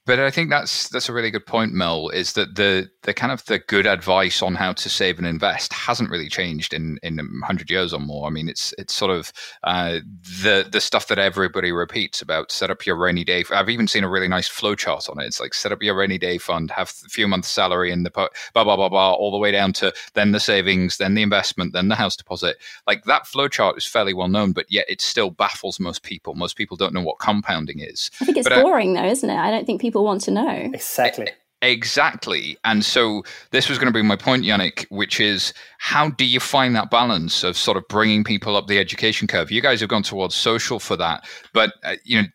[0.05, 2.09] But I think that's that's a really good point, Mel.
[2.09, 5.71] Is that the the kind of the good advice on how to save and invest
[5.73, 8.25] hasn't really changed in in hundred years or more.
[8.25, 9.31] I mean, it's it's sort of
[9.63, 9.99] uh,
[10.43, 13.43] the the stuff that everybody repeats about set up your rainy day.
[13.51, 15.25] I've even seen a really nice flow chart on it.
[15.25, 18.09] It's like set up your rainy day fund, have a few months' salary in the
[18.09, 21.73] blah blah blah blah, all the way down to then the savings, then the investment,
[21.73, 22.57] then the house deposit.
[22.87, 26.33] Like that flow chart is fairly well known, but yet it still baffles most people.
[26.33, 28.09] Most people don't know what compounding is.
[28.19, 29.37] I think it's but boring, I, though, isn't it?
[29.37, 30.71] I don't think people people want to know.
[30.73, 31.27] Exactly.
[31.61, 32.57] Exactly.
[32.63, 36.39] And so this was going to be my point, Jannick, which is how do you
[36.39, 39.51] find that balance of sort of bringing people up the education curve?
[39.51, 42.27] You guys have gone towards social for that, but uh, you know,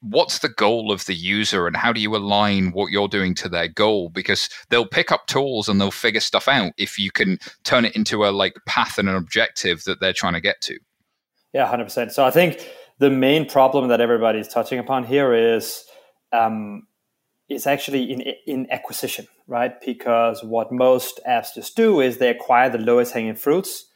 [0.00, 3.48] what's the goal of the user and how do you align what you're doing to
[3.48, 7.38] their goal because they'll pick up tools and they'll figure stuff out if you can
[7.64, 10.76] turn it into a like path and an objective that they're trying to get to
[11.52, 15.84] yeah 100% so i think the main problem that everybody's touching upon here is
[16.32, 16.82] um,
[17.52, 19.80] is actually in in acquisition, right?
[19.80, 23.86] Because what most apps just do is they acquire the lowest hanging fruits,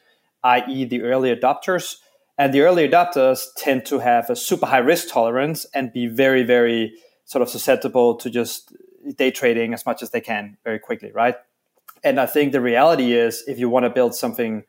[0.45, 1.97] i.e., the early adopters,
[2.39, 6.43] and the early adopters tend to have a super high risk tolerance and be very,
[6.43, 8.75] very sort of susceptible to just
[9.17, 11.37] day trading as much as they can very quickly, right?
[12.05, 14.65] And I think the reality is, if you want to build something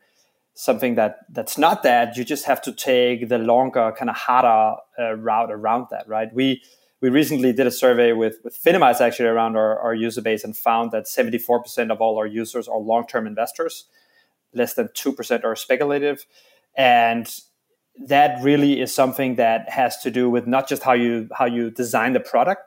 [0.54, 4.76] something that that's not that, you just have to take the longer, kind of harder
[4.98, 6.34] uh, route around that, right?
[6.34, 6.62] We
[7.00, 10.56] we recently did a survey with, with Finimize actually around our, our user base and
[10.56, 13.84] found that 74% of all our users are long term investors,
[14.52, 16.26] less than 2% are speculative.
[16.76, 17.28] And
[18.06, 21.70] that really is something that has to do with not just how you how you
[21.70, 22.62] design the product.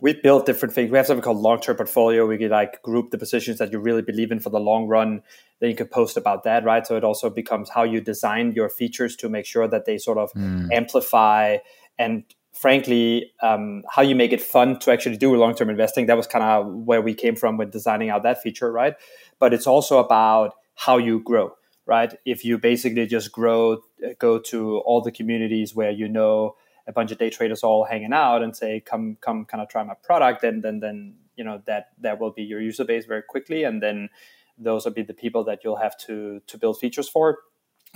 [0.00, 0.90] We build different things.
[0.92, 2.26] We have something called long term portfolio.
[2.26, 5.22] We could like group the positions that you really believe in for the long run.
[5.60, 6.86] Then you could post about that, right?
[6.86, 10.18] So it also becomes how you design your features to make sure that they sort
[10.18, 10.68] of mm.
[10.72, 11.58] amplify
[11.98, 12.24] and
[12.60, 16.06] frankly, um, how you make it fun to actually do long term investing.
[16.06, 18.94] That was kind of where we came from with designing out that feature, right?
[19.38, 21.52] But it's also about how you grow,
[21.86, 22.12] right?
[22.24, 23.78] If you basically just grow,
[24.18, 28.12] go to all the communities where you know a bunch of day traders all hanging
[28.12, 31.62] out and say, "Come, come, kind of try my product," then, then, then you know
[31.66, 34.08] that that will be your user base very quickly, and then
[34.56, 37.38] those will be the people that you'll have to to build features for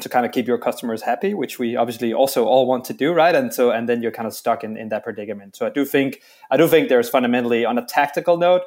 [0.03, 3.13] to kind of keep your customers happy, which we obviously also all want to do,
[3.13, 3.35] right?
[3.35, 5.57] And so, and then you're kind of stuck in, in that predicament.
[5.57, 8.63] So I do think, I do think there's fundamentally on a tactical note,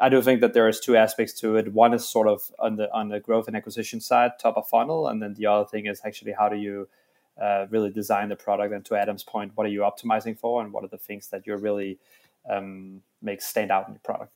[0.00, 1.72] I do think that there is two aspects to it.
[1.72, 5.08] One is sort of on the on the growth and acquisition side, top of funnel,
[5.08, 6.88] and then the other thing is actually how do you
[7.40, 8.72] uh, really design the product.
[8.72, 11.46] And to Adam's point, what are you optimizing for, and what are the things that
[11.46, 11.98] you're really
[12.48, 14.32] um, make stand out in your product?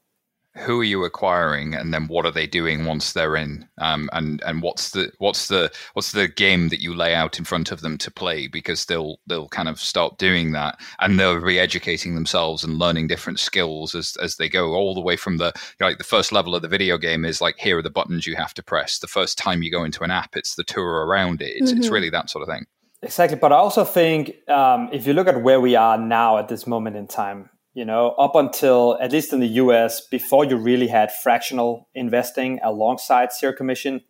[0.54, 3.66] Who are you acquiring and then what are they doing once they're in?
[3.78, 7.44] Um, and and what's the what's the what's the game that you lay out in
[7.44, 8.48] front of them to play?
[8.48, 13.08] Because they'll they'll kind of start doing that and they'll be educating themselves and learning
[13.08, 16.54] different skills as as they go all the way from the like the first level
[16.54, 18.98] of the video game is like here are the buttons you have to press.
[18.98, 21.52] The first time you go into an app it's the tour around it.
[21.56, 21.80] It's, mm-hmm.
[21.80, 22.66] it's really that sort of thing.
[23.04, 26.46] Exactly but i also think um, if you look at where we are now at
[26.46, 30.56] this moment in time you know, up until at least in the US, before you
[30.56, 34.02] really had fractional investing alongside zero commission,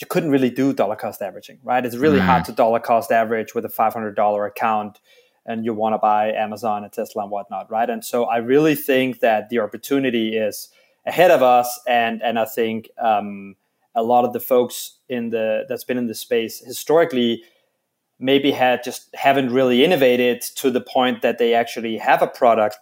[0.00, 1.84] you couldn't really do dollar cost averaging, right?
[1.84, 2.26] It's really mm.
[2.26, 5.00] hard to dollar cost average with a $500 account
[5.46, 7.88] and you want to buy Amazon and Tesla and whatnot, right?
[7.90, 10.68] And so I really think that the opportunity is
[11.06, 11.80] ahead of us.
[11.88, 13.56] And, and I think um,
[13.94, 17.42] a lot of the folks in the that's been in the space historically
[18.18, 22.76] maybe had just haven't really innovated to the point that they actually have a product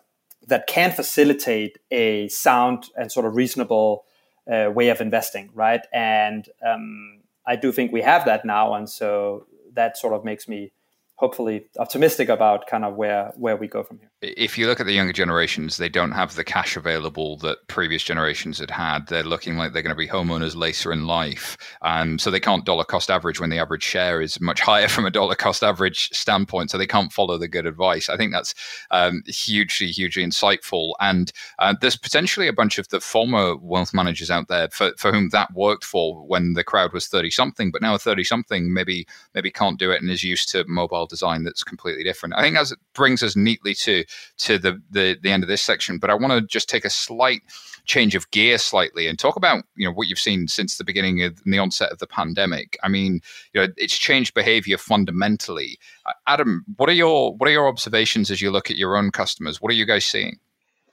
[0.49, 4.05] that can facilitate a sound and sort of reasonable
[4.51, 5.87] uh, way of investing, right?
[5.93, 10.49] And um, I do think we have that now, and so that sort of makes
[10.49, 10.73] me
[11.19, 14.11] hopefully optimistic about kind of where where we go from here.
[14.23, 18.05] If you look at the younger generations, they don't have the cash available that previous
[18.05, 19.09] generations had had.
[19.09, 22.65] They're looking like they're going to be homeowners later in life, um, so they can't
[22.65, 26.09] dollar cost average when the average share is much higher from a dollar cost average
[26.11, 26.71] standpoint.
[26.71, 28.09] So they can't follow the good advice.
[28.09, 28.55] I think that's
[28.93, 34.31] um, hugely hugely insightful, and uh, there's potentially a bunch of the former wealth managers
[34.31, 37.83] out there for, for whom that worked for when the crowd was thirty something, but
[37.83, 39.05] now a thirty something maybe
[39.35, 42.35] maybe can't do it and is used to mobile design that's completely different.
[42.37, 44.05] I think as it brings us neatly to
[44.39, 46.91] to the the, the end of this section, but I want to just take a
[46.91, 47.43] slight
[47.85, 51.23] change of gear slightly and talk about you know what you've seen since the beginning
[51.23, 52.79] of the onset of the pandemic.
[52.83, 53.21] I mean,
[53.53, 55.79] you know, it's changed behavior fundamentally.
[56.27, 59.61] Adam, what are your what are your observations as you look at your own customers?
[59.61, 60.39] What are you guys seeing?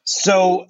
[0.05, 0.67] So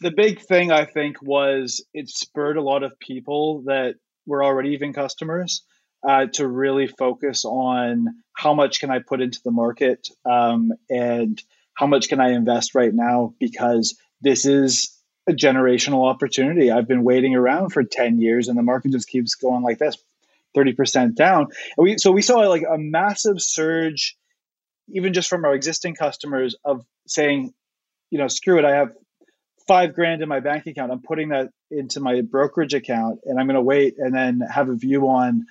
[0.00, 4.70] the big thing I think was it spurred a lot of people that were already
[4.70, 5.62] even customers
[6.06, 11.40] uh, to really focus on how much can I put into the market um, and
[11.74, 14.96] how much can I invest right now because this is
[15.28, 16.70] a generational opportunity.
[16.70, 19.96] I've been waiting around for 10 years and the market just keeps going like this
[20.56, 21.48] 30% down.
[21.76, 24.16] And we, so we saw like a massive surge,
[24.88, 27.52] even just from our existing customers, of saying,
[28.10, 28.92] you know, screw it, I have
[29.66, 30.92] five grand in my bank account.
[30.92, 34.68] I'm putting that into my brokerage account and I'm going to wait and then have
[34.68, 35.46] a view on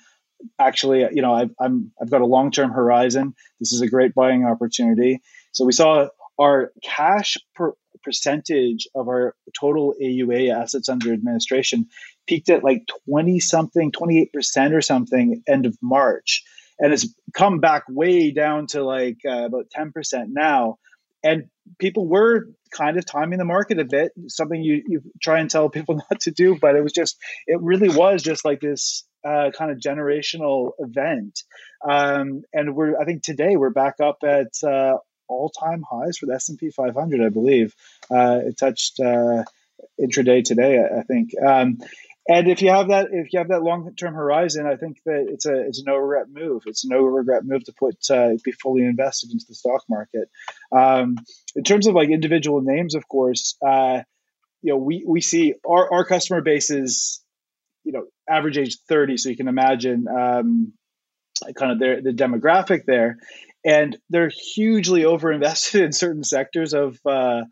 [0.58, 3.34] actually, you know, I've, I'm, I've got a long term horizon.
[3.60, 5.20] This is a great buying opportunity.
[5.52, 6.08] So we saw
[6.38, 7.72] our cash per
[8.02, 11.88] percentage of our total AUA assets under administration
[12.26, 16.44] peaked at like 20 something, 28% or something end of March.
[16.78, 20.78] And it's come back way down to like uh, about 10% now.
[21.24, 21.44] And
[21.80, 25.68] people were kind of timing the market a bit, something you, you try and tell
[25.68, 27.16] people not to do, but it was just,
[27.46, 31.42] it really was just like this uh, kind of generational event.
[31.88, 34.98] Um, and we're, I think today we're back up at uh,
[35.28, 37.74] all-time highs for the S&P 500, I believe.
[38.10, 39.42] Uh, it touched uh,
[40.00, 41.30] intraday today, I, I think.
[41.44, 41.78] Um,
[42.28, 45.46] and if you have that, if you have that long-term horizon, I think that it's
[45.46, 46.64] a it's a no regret move.
[46.66, 50.28] It's a no regret move to put uh, be fully invested into the stock market.
[50.72, 51.18] Um,
[51.54, 54.00] in terms of like individual names, of course, uh,
[54.60, 57.22] you know we we see our our customer base is
[57.86, 60.72] you know average age 30 so you can imagine um,
[61.56, 63.18] kind of their the demographic there.
[63.64, 67.44] And they're hugely overinvested in certain sectors of uh,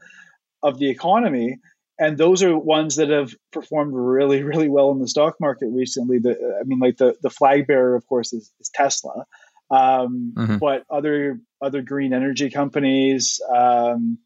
[0.63, 1.59] of the economy.
[1.97, 6.19] And those are ones that have performed really really well in the stock market recently.
[6.19, 9.25] The i mean like the the flag bearer of course is, is tesla.
[9.71, 10.59] Um, mm-hmm.
[10.59, 14.19] but other other green energy companies um,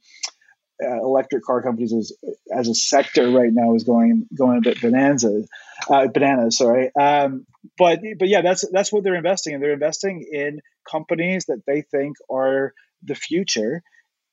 [0.83, 2.13] uh, electric car companies as,
[2.55, 5.45] as a sector right now is going going a bit bonanza,
[5.89, 6.59] uh, bananas.
[6.59, 9.61] Sorry, um, but but yeah, that's that's what they're investing in.
[9.61, 10.61] They're investing in
[10.91, 12.73] companies that they think are
[13.03, 13.83] the future,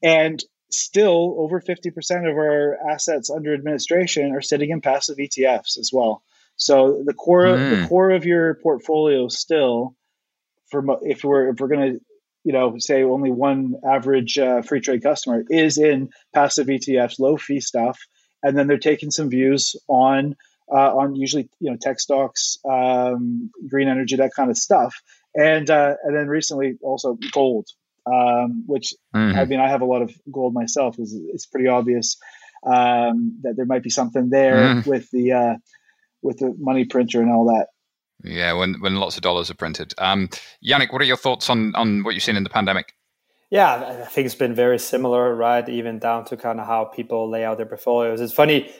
[0.03, 5.78] and still over fifty percent of our assets under administration are sitting in passive ETFs
[5.78, 6.24] as well.
[6.58, 7.82] So the core mm.
[7.82, 9.95] the core of your portfolio still,
[10.70, 11.99] for if we're if we're going to
[12.45, 17.60] you know, say only one average uh, Freetrade customer is in passive ETFs, low fee
[17.60, 17.99] stuff,
[18.43, 20.36] and then they're taking some views on
[20.72, 25.01] uh, on usually you know tech stocks, um, green energy, that kind of stuff,
[25.36, 27.68] and uh, and then recently also gold,
[28.05, 29.38] um, which mm-hmm.
[29.38, 30.99] I mean I have a lot of gold myself.
[30.99, 32.18] is It's pretty obvious.
[32.66, 34.88] um, that there might be something there mm.
[34.88, 35.55] with the uh,
[36.22, 37.68] with the money printer and all that.
[38.24, 39.93] Yeah, when when lots of dollars are printed.
[39.97, 40.30] Um,
[40.63, 42.93] Jannick, what are your thoughts on on what you've seen in the pandemic?
[43.51, 45.68] Yeah, I think it's been very similar, right?
[45.70, 48.20] Even down to kind of how people lay out their portfolios.
[48.20, 48.74] It's funny.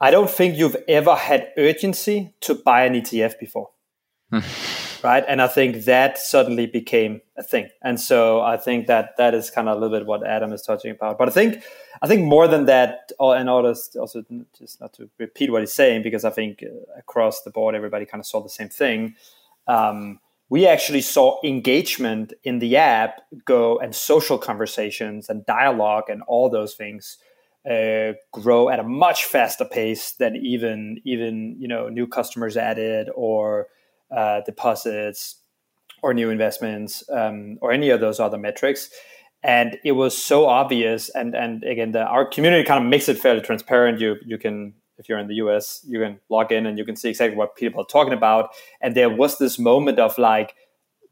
[0.00, 3.70] I don't think you've ever had urgency to buy an ETF before.
[5.02, 5.24] right?
[5.26, 7.68] And I think that suddenly became a thing.
[7.82, 10.62] And so I think that that is kind of a little bit what Adam is
[10.62, 11.18] touching about.
[11.18, 11.62] But I think
[12.02, 14.24] I think more than that, and also
[14.58, 18.06] just not to repeat what he's saying, because I think uh, across the board everybody
[18.06, 19.16] kind of saw the same thing.
[19.66, 26.22] Um, we actually saw engagement in the app go and social conversations and dialogue and
[26.22, 27.18] all those things
[27.68, 33.08] uh, grow at a much faster pace than even even you know new customers added
[33.14, 33.68] or
[34.14, 35.36] uh, deposits
[36.02, 38.90] or new investments um, or any of those other metrics.
[39.42, 41.08] And it was so obvious.
[41.10, 44.00] And and again, the, our community kind of makes it fairly transparent.
[44.00, 46.94] You you can if you're in the US, you can log in and you can
[46.94, 48.50] see exactly what people are talking about.
[48.82, 50.54] And there was this moment of like,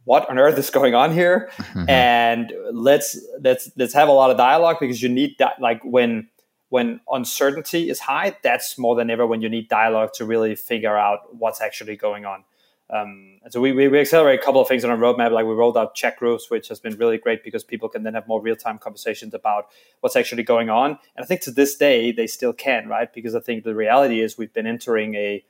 [0.04, 1.50] what on earth is going on here?
[1.56, 1.84] Mm-hmm.
[1.88, 5.60] And let's let's let's have a lot of dialogue because you need that.
[5.60, 6.28] Like when
[6.70, 10.96] when uncertainty is high, that's more than ever when you need dialogue to really figure
[10.96, 12.44] out what's actually going on.
[12.90, 15.30] Um, and so we, we, we accelerate a couple of things on our roadmap.
[15.30, 18.14] Like we rolled out check groups, which has been really great because people can then
[18.14, 19.66] have more real time conversations about
[20.00, 20.92] what's actually going on.
[21.16, 23.12] And I think to this day, they still can, right?
[23.12, 25.44] Because I think the reality is we've been entering a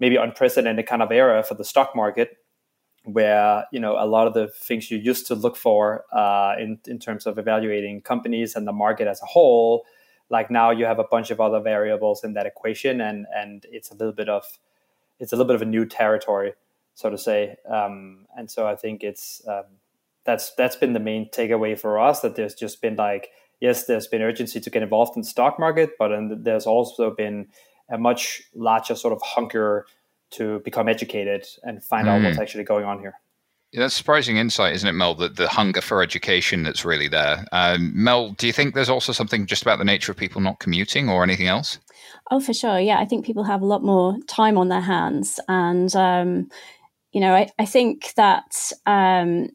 [0.00, 2.36] maybe unprecedented kind of era for the stock market
[3.04, 6.78] where you know a lot of the things you used to look for uh, in
[6.86, 9.84] in terms of evaluating companies and the market as a whole,
[10.32, 13.92] like now you have a bunch of other variables in that equation, and and it's
[13.92, 14.58] a little bit of
[15.20, 16.54] it's a little bit of a new territory
[16.94, 17.56] so to say.
[17.68, 19.64] Um, and so I think it's um,
[20.24, 23.30] that's that's been the main takeaway for us that there's just been like
[23.60, 26.10] yes, there's been urgency to get involved in the stock market, but
[26.42, 27.46] there's also been
[27.88, 29.86] a much larger sort of hunger
[30.30, 32.10] to become educated and find mm.
[32.10, 32.42] out what's mm.
[32.42, 33.14] actually going on here.
[33.74, 35.14] That's surprising insight, isn't it, Mel?
[35.14, 37.46] That the hunger for education that's really there.
[37.52, 40.58] Um, Mel, do you think there's also something just about the nature of people not
[40.58, 41.78] commuting or anything else?
[42.30, 42.78] Oh, for sure.
[42.78, 46.50] Yeah, I think people have a lot more time on their hands, and um,
[47.12, 49.48] you know, I, I think that um,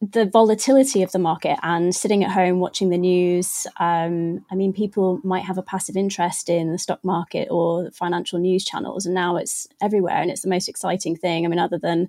[0.00, 3.68] the volatility of the market and sitting at home watching the news.
[3.78, 8.40] Um, I mean, people might have a passive interest in the stock market or financial
[8.40, 11.44] news channels, and now it's everywhere, and it's the most exciting thing.
[11.44, 12.08] I mean, other than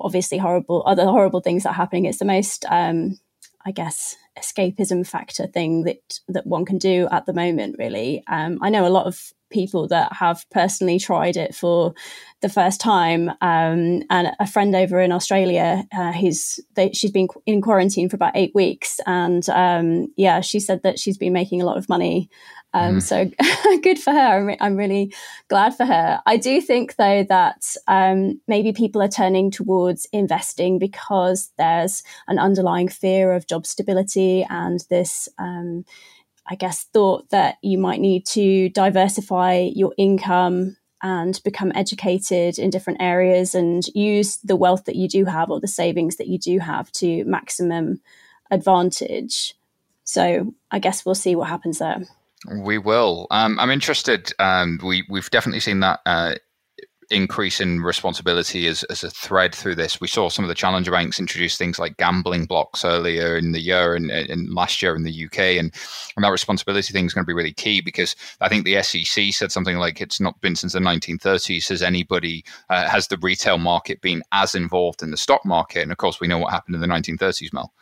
[0.00, 3.18] obviously horrible other horrible things that are happening, it's the most, um,
[3.64, 7.76] I guess, escapism factor thing that that one can do at the moment.
[7.78, 11.94] Really, um, I know a lot of people that have personally tried it for
[12.40, 13.28] the first time.
[13.40, 18.16] Um, and a friend over in Australia, uh, who's they, she's been in quarantine for
[18.16, 21.88] about eight weeks, and um, yeah, she said that she's been making a lot of
[21.88, 22.30] money.
[22.72, 23.02] Um, mm.
[23.02, 23.30] So
[23.82, 24.18] good for her.
[24.18, 25.12] I'm, re- I'm, really
[25.48, 26.20] glad for her.
[26.24, 32.38] I do think though that um, maybe people are turning towards investing because there's an
[32.38, 35.84] underlying fear of job stability and this um,
[36.48, 42.70] I guess, thought that you might need to diversify your income and become educated in
[42.70, 46.38] different areas and use the wealth that you do have or the savings that you
[46.38, 48.00] do have to maximum
[48.50, 49.54] advantage.
[50.04, 52.02] So I guess we'll see what happens there.
[52.50, 53.26] We will.
[53.30, 54.32] Um, I'm interested.
[54.38, 56.34] Um, we we've definitely seen that uh,
[57.10, 60.00] increase in responsibility as, as a thread through this.
[60.00, 63.60] We saw some of the challenger banks introduce things like gambling blocks earlier in the
[63.60, 65.38] year and, and last year in the UK.
[65.38, 65.72] And,
[66.16, 69.32] and that responsibility thing is going to be really key because I think the SEC
[69.32, 73.58] said something like it's not been since the 1930s has anybody, uh, has the retail
[73.58, 75.82] market been as involved in the stock market.
[75.82, 77.72] And of course, we know what happened in the 1930s, Mel.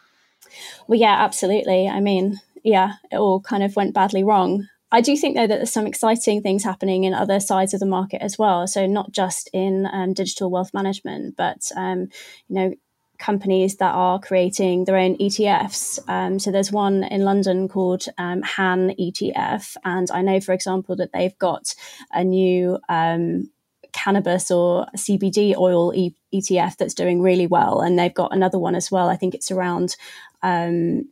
[0.86, 1.88] Well, yeah, absolutely.
[1.88, 4.68] I mean, yeah, it all kind of went badly wrong.
[4.90, 7.86] I do think though that there's some exciting things happening in other sides of the
[7.86, 8.66] market as well.
[8.66, 12.08] So not just in um, digital wealth management, but um,
[12.48, 12.74] you know
[13.18, 15.98] companies that are creating their own ETFs.
[16.08, 21.12] Um, so there's one in London called um, HANetf, and I know, for example, that
[21.12, 21.74] they've got
[22.12, 23.50] a new um,
[23.92, 28.74] cannabis or CBD oil e- ETF that's doing really well, and they've got another one
[28.74, 29.08] as well.
[29.08, 29.96] I think it's around
[30.42, 31.08] um,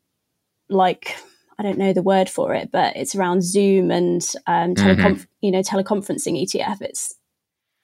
[0.68, 1.16] like
[1.58, 5.22] I don't know the word for it, but it's around Zoom and um, mm-hmm.
[5.40, 6.82] you know teleconferencing ETF.
[6.82, 7.14] It's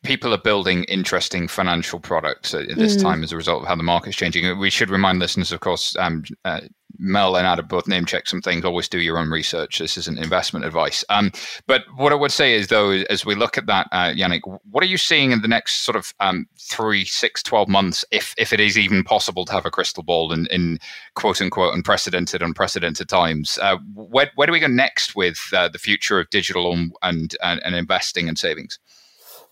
[0.03, 3.03] people are building interesting financial products at this mm.
[3.03, 4.59] time as a result of how the market's changing.
[4.59, 6.61] We should remind listeners, of course, um, uh,
[6.99, 8.65] Mel and Adam both name check some things.
[8.65, 9.79] Always do your own research.
[9.79, 11.05] This isn't investment advice.
[11.09, 11.33] Um,
[11.67, 14.41] but what I would say is, though, as we look at that, uh, Jannick,
[14.71, 18.35] what are you seeing in the next sort of um, three, six, 12 months, if,
[18.37, 20.79] if it is even possible to have a crystal ball in, in
[21.15, 23.59] quote unquote unprecedented, unprecedented times?
[23.63, 27.61] Uh, where, where do we go next with uh, the future of digital and, and,
[27.65, 28.79] and investing and savings?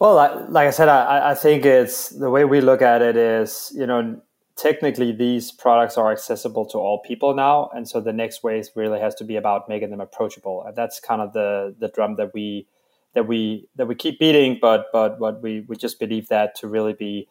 [0.01, 3.71] Well, like I said, I, I think it's the way we look at it is,
[3.77, 4.19] you know,
[4.57, 8.99] technically these products are accessible to all people now, and so the next wave really
[8.99, 12.33] has to be about making them approachable, and that's kind of the the drum that
[12.33, 12.67] we
[13.13, 16.67] that we that we keep beating, but but but we we just believe that to
[16.67, 17.29] really be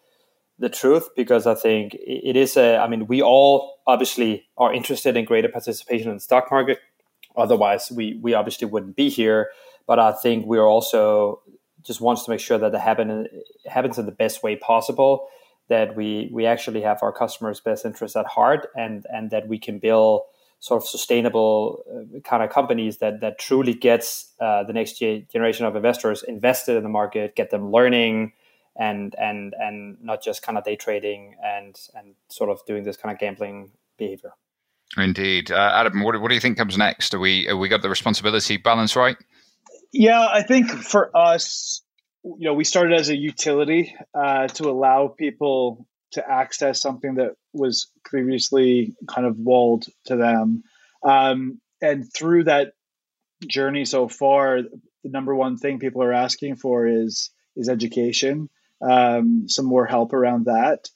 [0.60, 2.78] the truth because I think it is a.
[2.78, 6.78] I mean, we all obviously are interested in greater participation in the stock market.
[7.36, 9.50] Otherwise, we we obviously wouldn't be here.
[9.88, 11.42] But I think we are also
[11.90, 13.28] just wants to make sure that it happen,
[13.66, 15.28] happens in the best way possible
[15.70, 19.58] that we we actually have our customers best interests at heart and and that we
[19.58, 20.22] can build
[20.60, 25.66] sort of sustainable uh, kind of companies that that truly gets uh, the next generation
[25.66, 28.34] of investors invested in the market get them learning
[28.78, 32.98] and and and not just kind of day trading and and sort of doing this
[32.98, 34.34] kind of gambling behavior.
[34.98, 35.52] Indeed.
[35.52, 37.16] Uh, adam what, what do you think comes next?
[37.16, 39.18] Are we are we got the responsibility balance right
[39.92, 41.82] yeah, I think for us,
[42.24, 47.36] you know, we started as a utility uh, to allow people to access something that
[47.54, 50.64] was previously kind of walled to them.
[51.04, 52.74] Um, and through that
[53.48, 58.50] journey so far, the number one thing people are asking for is is education,
[58.82, 60.90] um, some more help around that.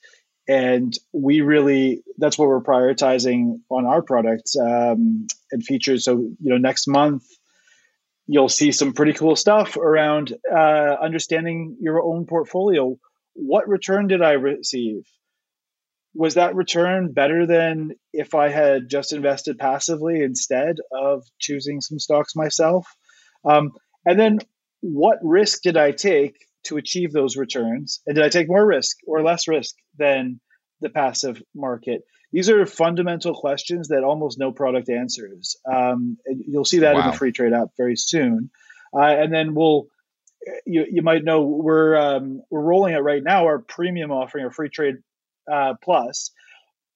[0.46, 6.04] And we really, that's what we're prioritizing on our products um, and features.
[6.04, 7.24] So, you know, next month,
[8.26, 12.96] you'll see some pretty cool stuff around uh, understanding your own portfolio.
[13.34, 15.02] What return did I receive?
[16.14, 21.98] Was that return better than if I had just invested passively instead of choosing some
[21.98, 22.86] stocks myself?
[23.44, 23.72] Um,
[24.06, 24.38] and then
[24.80, 28.00] what risk did I take to achieve those returns?
[28.06, 30.40] And did I take more risk or less risk than
[30.80, 32.02] the passive market?
[32.34, 35.56] These are fundamental questions that almost no product answers.
[35.72, 37.04] Um, you'll see that wow.
[37.04, 38.50] in the Freetrade app very soon,
[38.92, 39.86] uh, and then we'll.
[40.66, 44.50] You, you might know we're um, we're rolling it right now our premium offering, our
[44.50, 44.96] Freetrade
[45.50, 46.32] uh, Plus,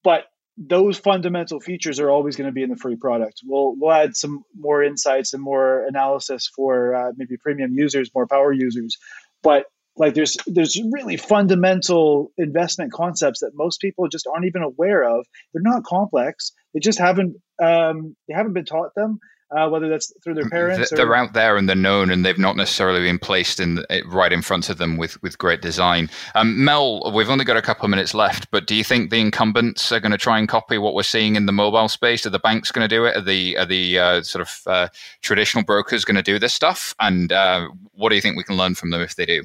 [0.03, 0.25] but
[0.59, 3.41] those fundamental features are always going to be in the free product.
[3.47, 8.27] We'll we'll add some more insights and more analysis for uh, maybe premium users, more
[8.27, 8.99] power users,
[9.45, 9.67] but
[9.99, 15.27] like there's there's really fundamental investment concepts that most people just aren't even aware of.
[15.53, 16.53] They're not complex.
[16.75, 19.21] They just haven't um, they haven't been taught them
[19.51, 21.17] uh, whether that's through their parents they're or...
[21.17, 24.69] out there and they're known and they've not necessarily been placed in right in front
[24.69, 26.11] of them with with great design.
[26.35, 29.21] Um, mel we've only got a couple of minutes left but do you think the
[29.21, 32.27] incumbents are going to try and copy what we're seeing in the mobile space?
[32.27, 33.17] Are the banks going to do it?
[33.17, 34.89] Are the are the uh, sort of uh,
[35.23, 36.95] traditional brokers going to do this stuff?
[37.01, 39.45] And uh, what do you think we can learn from them if they do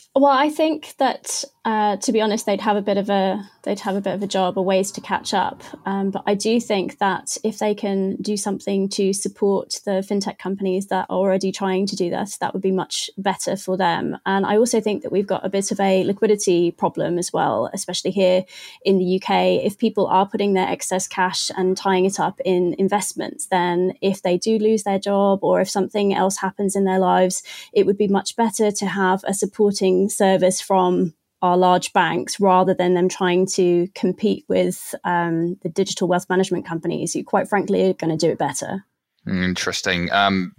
[0.15, 3.79] well, I think that uh, to be honest, they'd have a bit of a they'd
[3.81, 5.61] have a bit of a job, a ways to catch up.
[5.85, 10.39] Um, but I do think that if they can do something to support the fintech
[10.39, 14.17] companies that are already trying to do this, that would be much better for them.
[14.25, 17.69] And I also think that we've got a bit of a liquidity problem as well,
[17.71, 18.45] especially here
[18.83, 19.63] in the UK.
[19.63, 24.23] If people are putting their excess cash and tying it up in investments, then if
[24.23, 27.99] they do lose their job or if something else happens in their lives, it would
[27.99, 33.09] be much better to have a supporting service from our large banks rather than them
[33.09, 38.15] trying to compete with um, the digital wealth management companies who, quite frankly, are going
[38.15, 38.85] to do it better.
[39.27, 40.11] Interesting.
[40.11, 40.53] Um,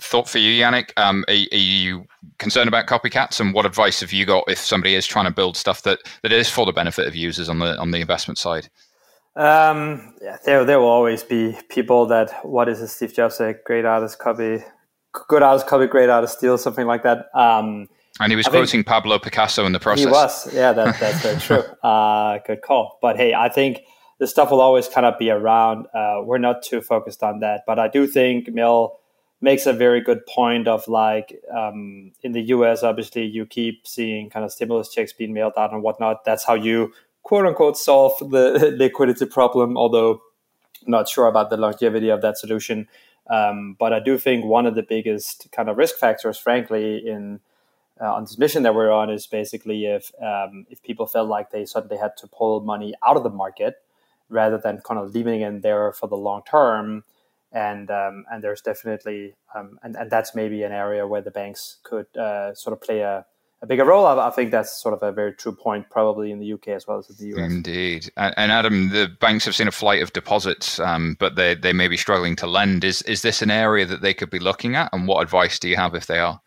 [0.00, 0.90] thought for you, Jannick.
[0.96, 2.04] Um, are, are, you
[2.38, 5.56] concerned about copycats, and what advice have you got if somebody is trying to build
[5.56, 8.68] stuff that, that is for the benefit of users on the on the investment side?
[9.36, 13.54] Um, yeah, there there will always be people that what is it, Steve Jobs say?
[13.64, 14.64] Great artist copy,
[15.28, 17.26] good artist copy, great artist steal, something like that.
[17.34, 17.88] Um,
[18.20, 20.04] and he was I quoting Pablo Picasso in the process.
[20.04, 21.62] He was, yeah, that, that's very true.
[21.82, 22.98] Uh, good call.
[23.00, 23.82] But hey, I think
[24.18, 25.86] this stuff will always kind of be around.
[25.94, 28.98] Uh, we're not too focused on that, but I do think Mel
[29.40, 34.30] makes a very good point of like um, in the US, obviously, you keep seeing
[34.30, 36.24] kind of stimulus checks being mailed out and whatnot.
[36.24, 36.92] That's how you
[37.22, 39.76] quote unquote solve the liquidity problem.
[39.76, 40.20] Although
[40.86, 42.88] not sure about the longevity of that solution.
[43.30, 47.40] Um, but I do think one of the biggest kind of risk factors, frankly, in
[48.00, 51.50] uh, on this mission that we're on is basically if um, if people felt like
[51.50, 53.76] they suddenly had to pull money out of the market
[54.28, 57.04] rather than kind of leaving it there for the long term.
[57.50, 61.78] And um, and there's definitely um, and, and that's maybe an area where the banks
[61.82, 63.24] could uh, sort of play a,
[63.62, 64.04] a bigger role.
[64.04, 66.98] I, think that's sort of a very true point, probably in the UK as well
[66.98, 67.50] as in the US.
[67.50, 68.10] Indeed.
[68.18, 71.72] And, and Adam, the banks have seen a flight of deposits, um, but they, they
[71.72, 72.84] may be struggling to lend.
[72.84, 74.90] Is, is this an area that they could be looking at?
[74.92, 76.40] And what advice do you have if they are?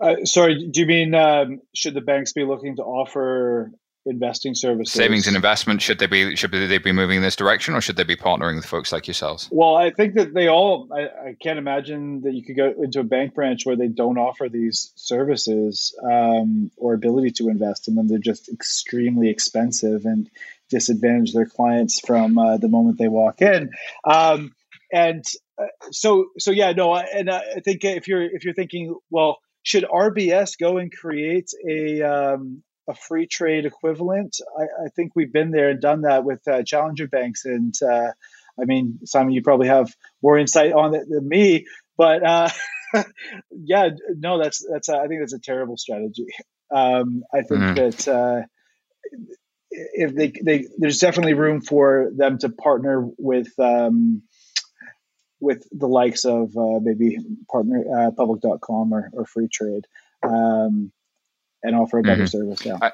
[0.00, 3.72] Uh, sorry, do you mean um, should the banks be looking to offer
[4.06, 4.94] investing services.
[4.94, 7.96] Savings and investment should they be should they be moving in this direction, or should
[7.96, 9.48] they be partnering with folks like yourselves?
[9.50, 10.88] Well, I think that they all.
[10.92, 14.18] I, I can't imagine that you could go into a bank branch where they don't
[14.18, 18.08] offer these services um, or ability to invest in them.
[18.08, 20.30] They're just extremely expensive and
[20.70, 23.70] disadvantage their clients from uh, the moment they walk in.
[24.04, 24.52] Um,
[24.92, 25.24] and
[25.58, 29.82] uh, so, so yeah, no, and I think if you're if you're thinking, well, should
[29.82, 34.36] RBS go and create a um, a Freetrade equivalent.
[34.56, 37.44] I, I, think we've been there and done that with uh, challenger banks.
[37.44, 38.12] And uh,
[38.60, 39.92] I mean, Simon, you probably have
[40.22, 41.66] more insight on it than me.
[41.98, 42.48] But uh,
[43.50, 46.28] yeah, no, that's that's I think that's a terrible strategy.
[46.72, 47.74] Um, I think mm-hmm.
[47.74, 48.42] that uh,
[49.72, 53.48] if they, they there's definitely room for them to partner with.
[53.58, 54.22] Um,
[55.40, 57.18] with the likes of uh, maybe
[57.50, 59.84] partner uh, public.com or, or Freetrade
[60.22, 60.92] um,
[61.62, 62.38] and offer a better mm-hmm.
[62.38, 62.64] service.
[62.64, 62.78] Yeah.
[62.80, 62.92] I,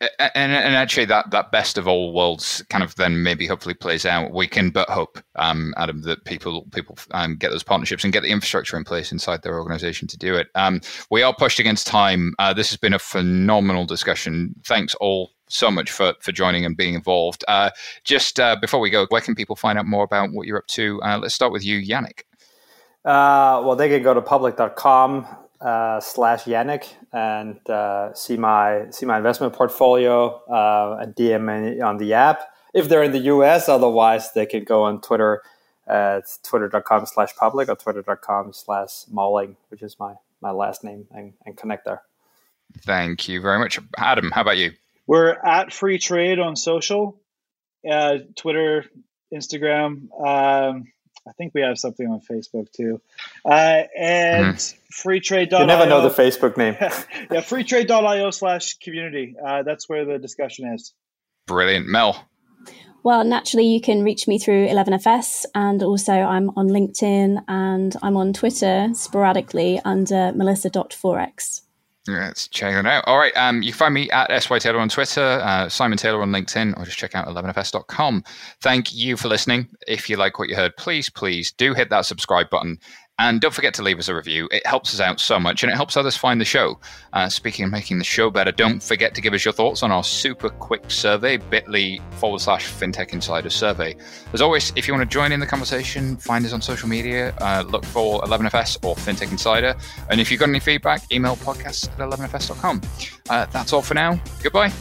[0.00, 4.06] and, and actually, that, that best of all worlds kind of then maybe hopefully plays
[4.06, 4.32] out.
[4.32, 8.22] We can but hope, um, Adam, that people people um, get those partnerships and get
[8.22, 10.46] the infrastructure in place inside their organization to do it.
[10.54, 10.80] Um,
[11.10, 12.32] we are pushed against time.
[12.38, 14.54] Uh, this has been a phenomenal discussion.
[14.64, 17.44] Thanks all so much for, for joining and being involved.
[17.48, 17.70] Uh,
[18.04, 20.66] just uh, before we go, where can people find out more about what you're up
[20.68, 21.00] to?
[21.02, 22.22] Uh, let's start with you, Jannick.
[23.04, 25.26] Uh, well, they can go to public.com
[25.60, 31.80] uh, slash Jannick and uh, see my see my investment portfolio uh, and DM me
[31.80, 32.42] on the app
[32.74, 33.68] if they're in the US.
[33.68, 35.42] Otherwise, they can go on Twitter
[35.86, 41.32] at twitter.com slash public or twitter.com slash Malling, which is my, my last name, and,
[41.44, 42.02] and connect there.
[42.78, 43.78] Thank you very much.
[43.98, 44.72] Adam, how about you?
[45.10, 47.20] We're at Freetrade on social,
[47.90, 48.84] uh, Twitter,
[49.34, 50.06] Instagram.
[50.16, 50.84] Um,
[51.26, 53.00] I think we have something on Facebook too.
[53.44, 54.76] Uh, and mm.
[54.94, 55.62] freetrade.io.
[55.62, 56.76] You never know the Facebook name.
[56.80, 59.34] yeah, freetrade.io slash community.
[59.44, 60.94] Uh, that's where the discussion is.
[61.48, 61.88] Brilliant.
[61.88, 62.28] Mel.
[63.02, 68.16] Well, naturally, you can reach me through 11FS, and also I'm on LinkedIn and I'm
[68.16, 71.62] on Twitter sporadically under melissa.forex.
[72.08, 73.04] Let's check it out.
[73.06, 73.36] All right.
[73.36, 76.78] Um, you can find me at SY Taylor on Twitter, uh, Simon Taylor on LinkedIn,
[76.78, 78.24] or just check out 11fs.com.
[78.60, 79.68] Thank you for listening.
[79.86, 82.78] If you like what you heard, please, please do hit that subscribe button
[83.20, 84.48] and don't forget to leave us a review.
[84.50, 86.80] It helps us out so much and it helps others find the show.
[87.12, 89.92] Uh, speaking of making the show better, don't forget to give us your thoughts on
[89.92, 93.94] our super quick survey, bit.ly forward slash fintech insider survey.
[94.32, 97.34] As always, if you want to join in the conversation, find us on social media,
[97.42, 99.74] uh, look for 11FS or Fintech Insider.
[100.08, 102.80] And if you've got any feedback, email podcast at 11fs.com.
[103.28, 104.18] Uh, that's all for now.
[104.42, 104.72] Goodbye.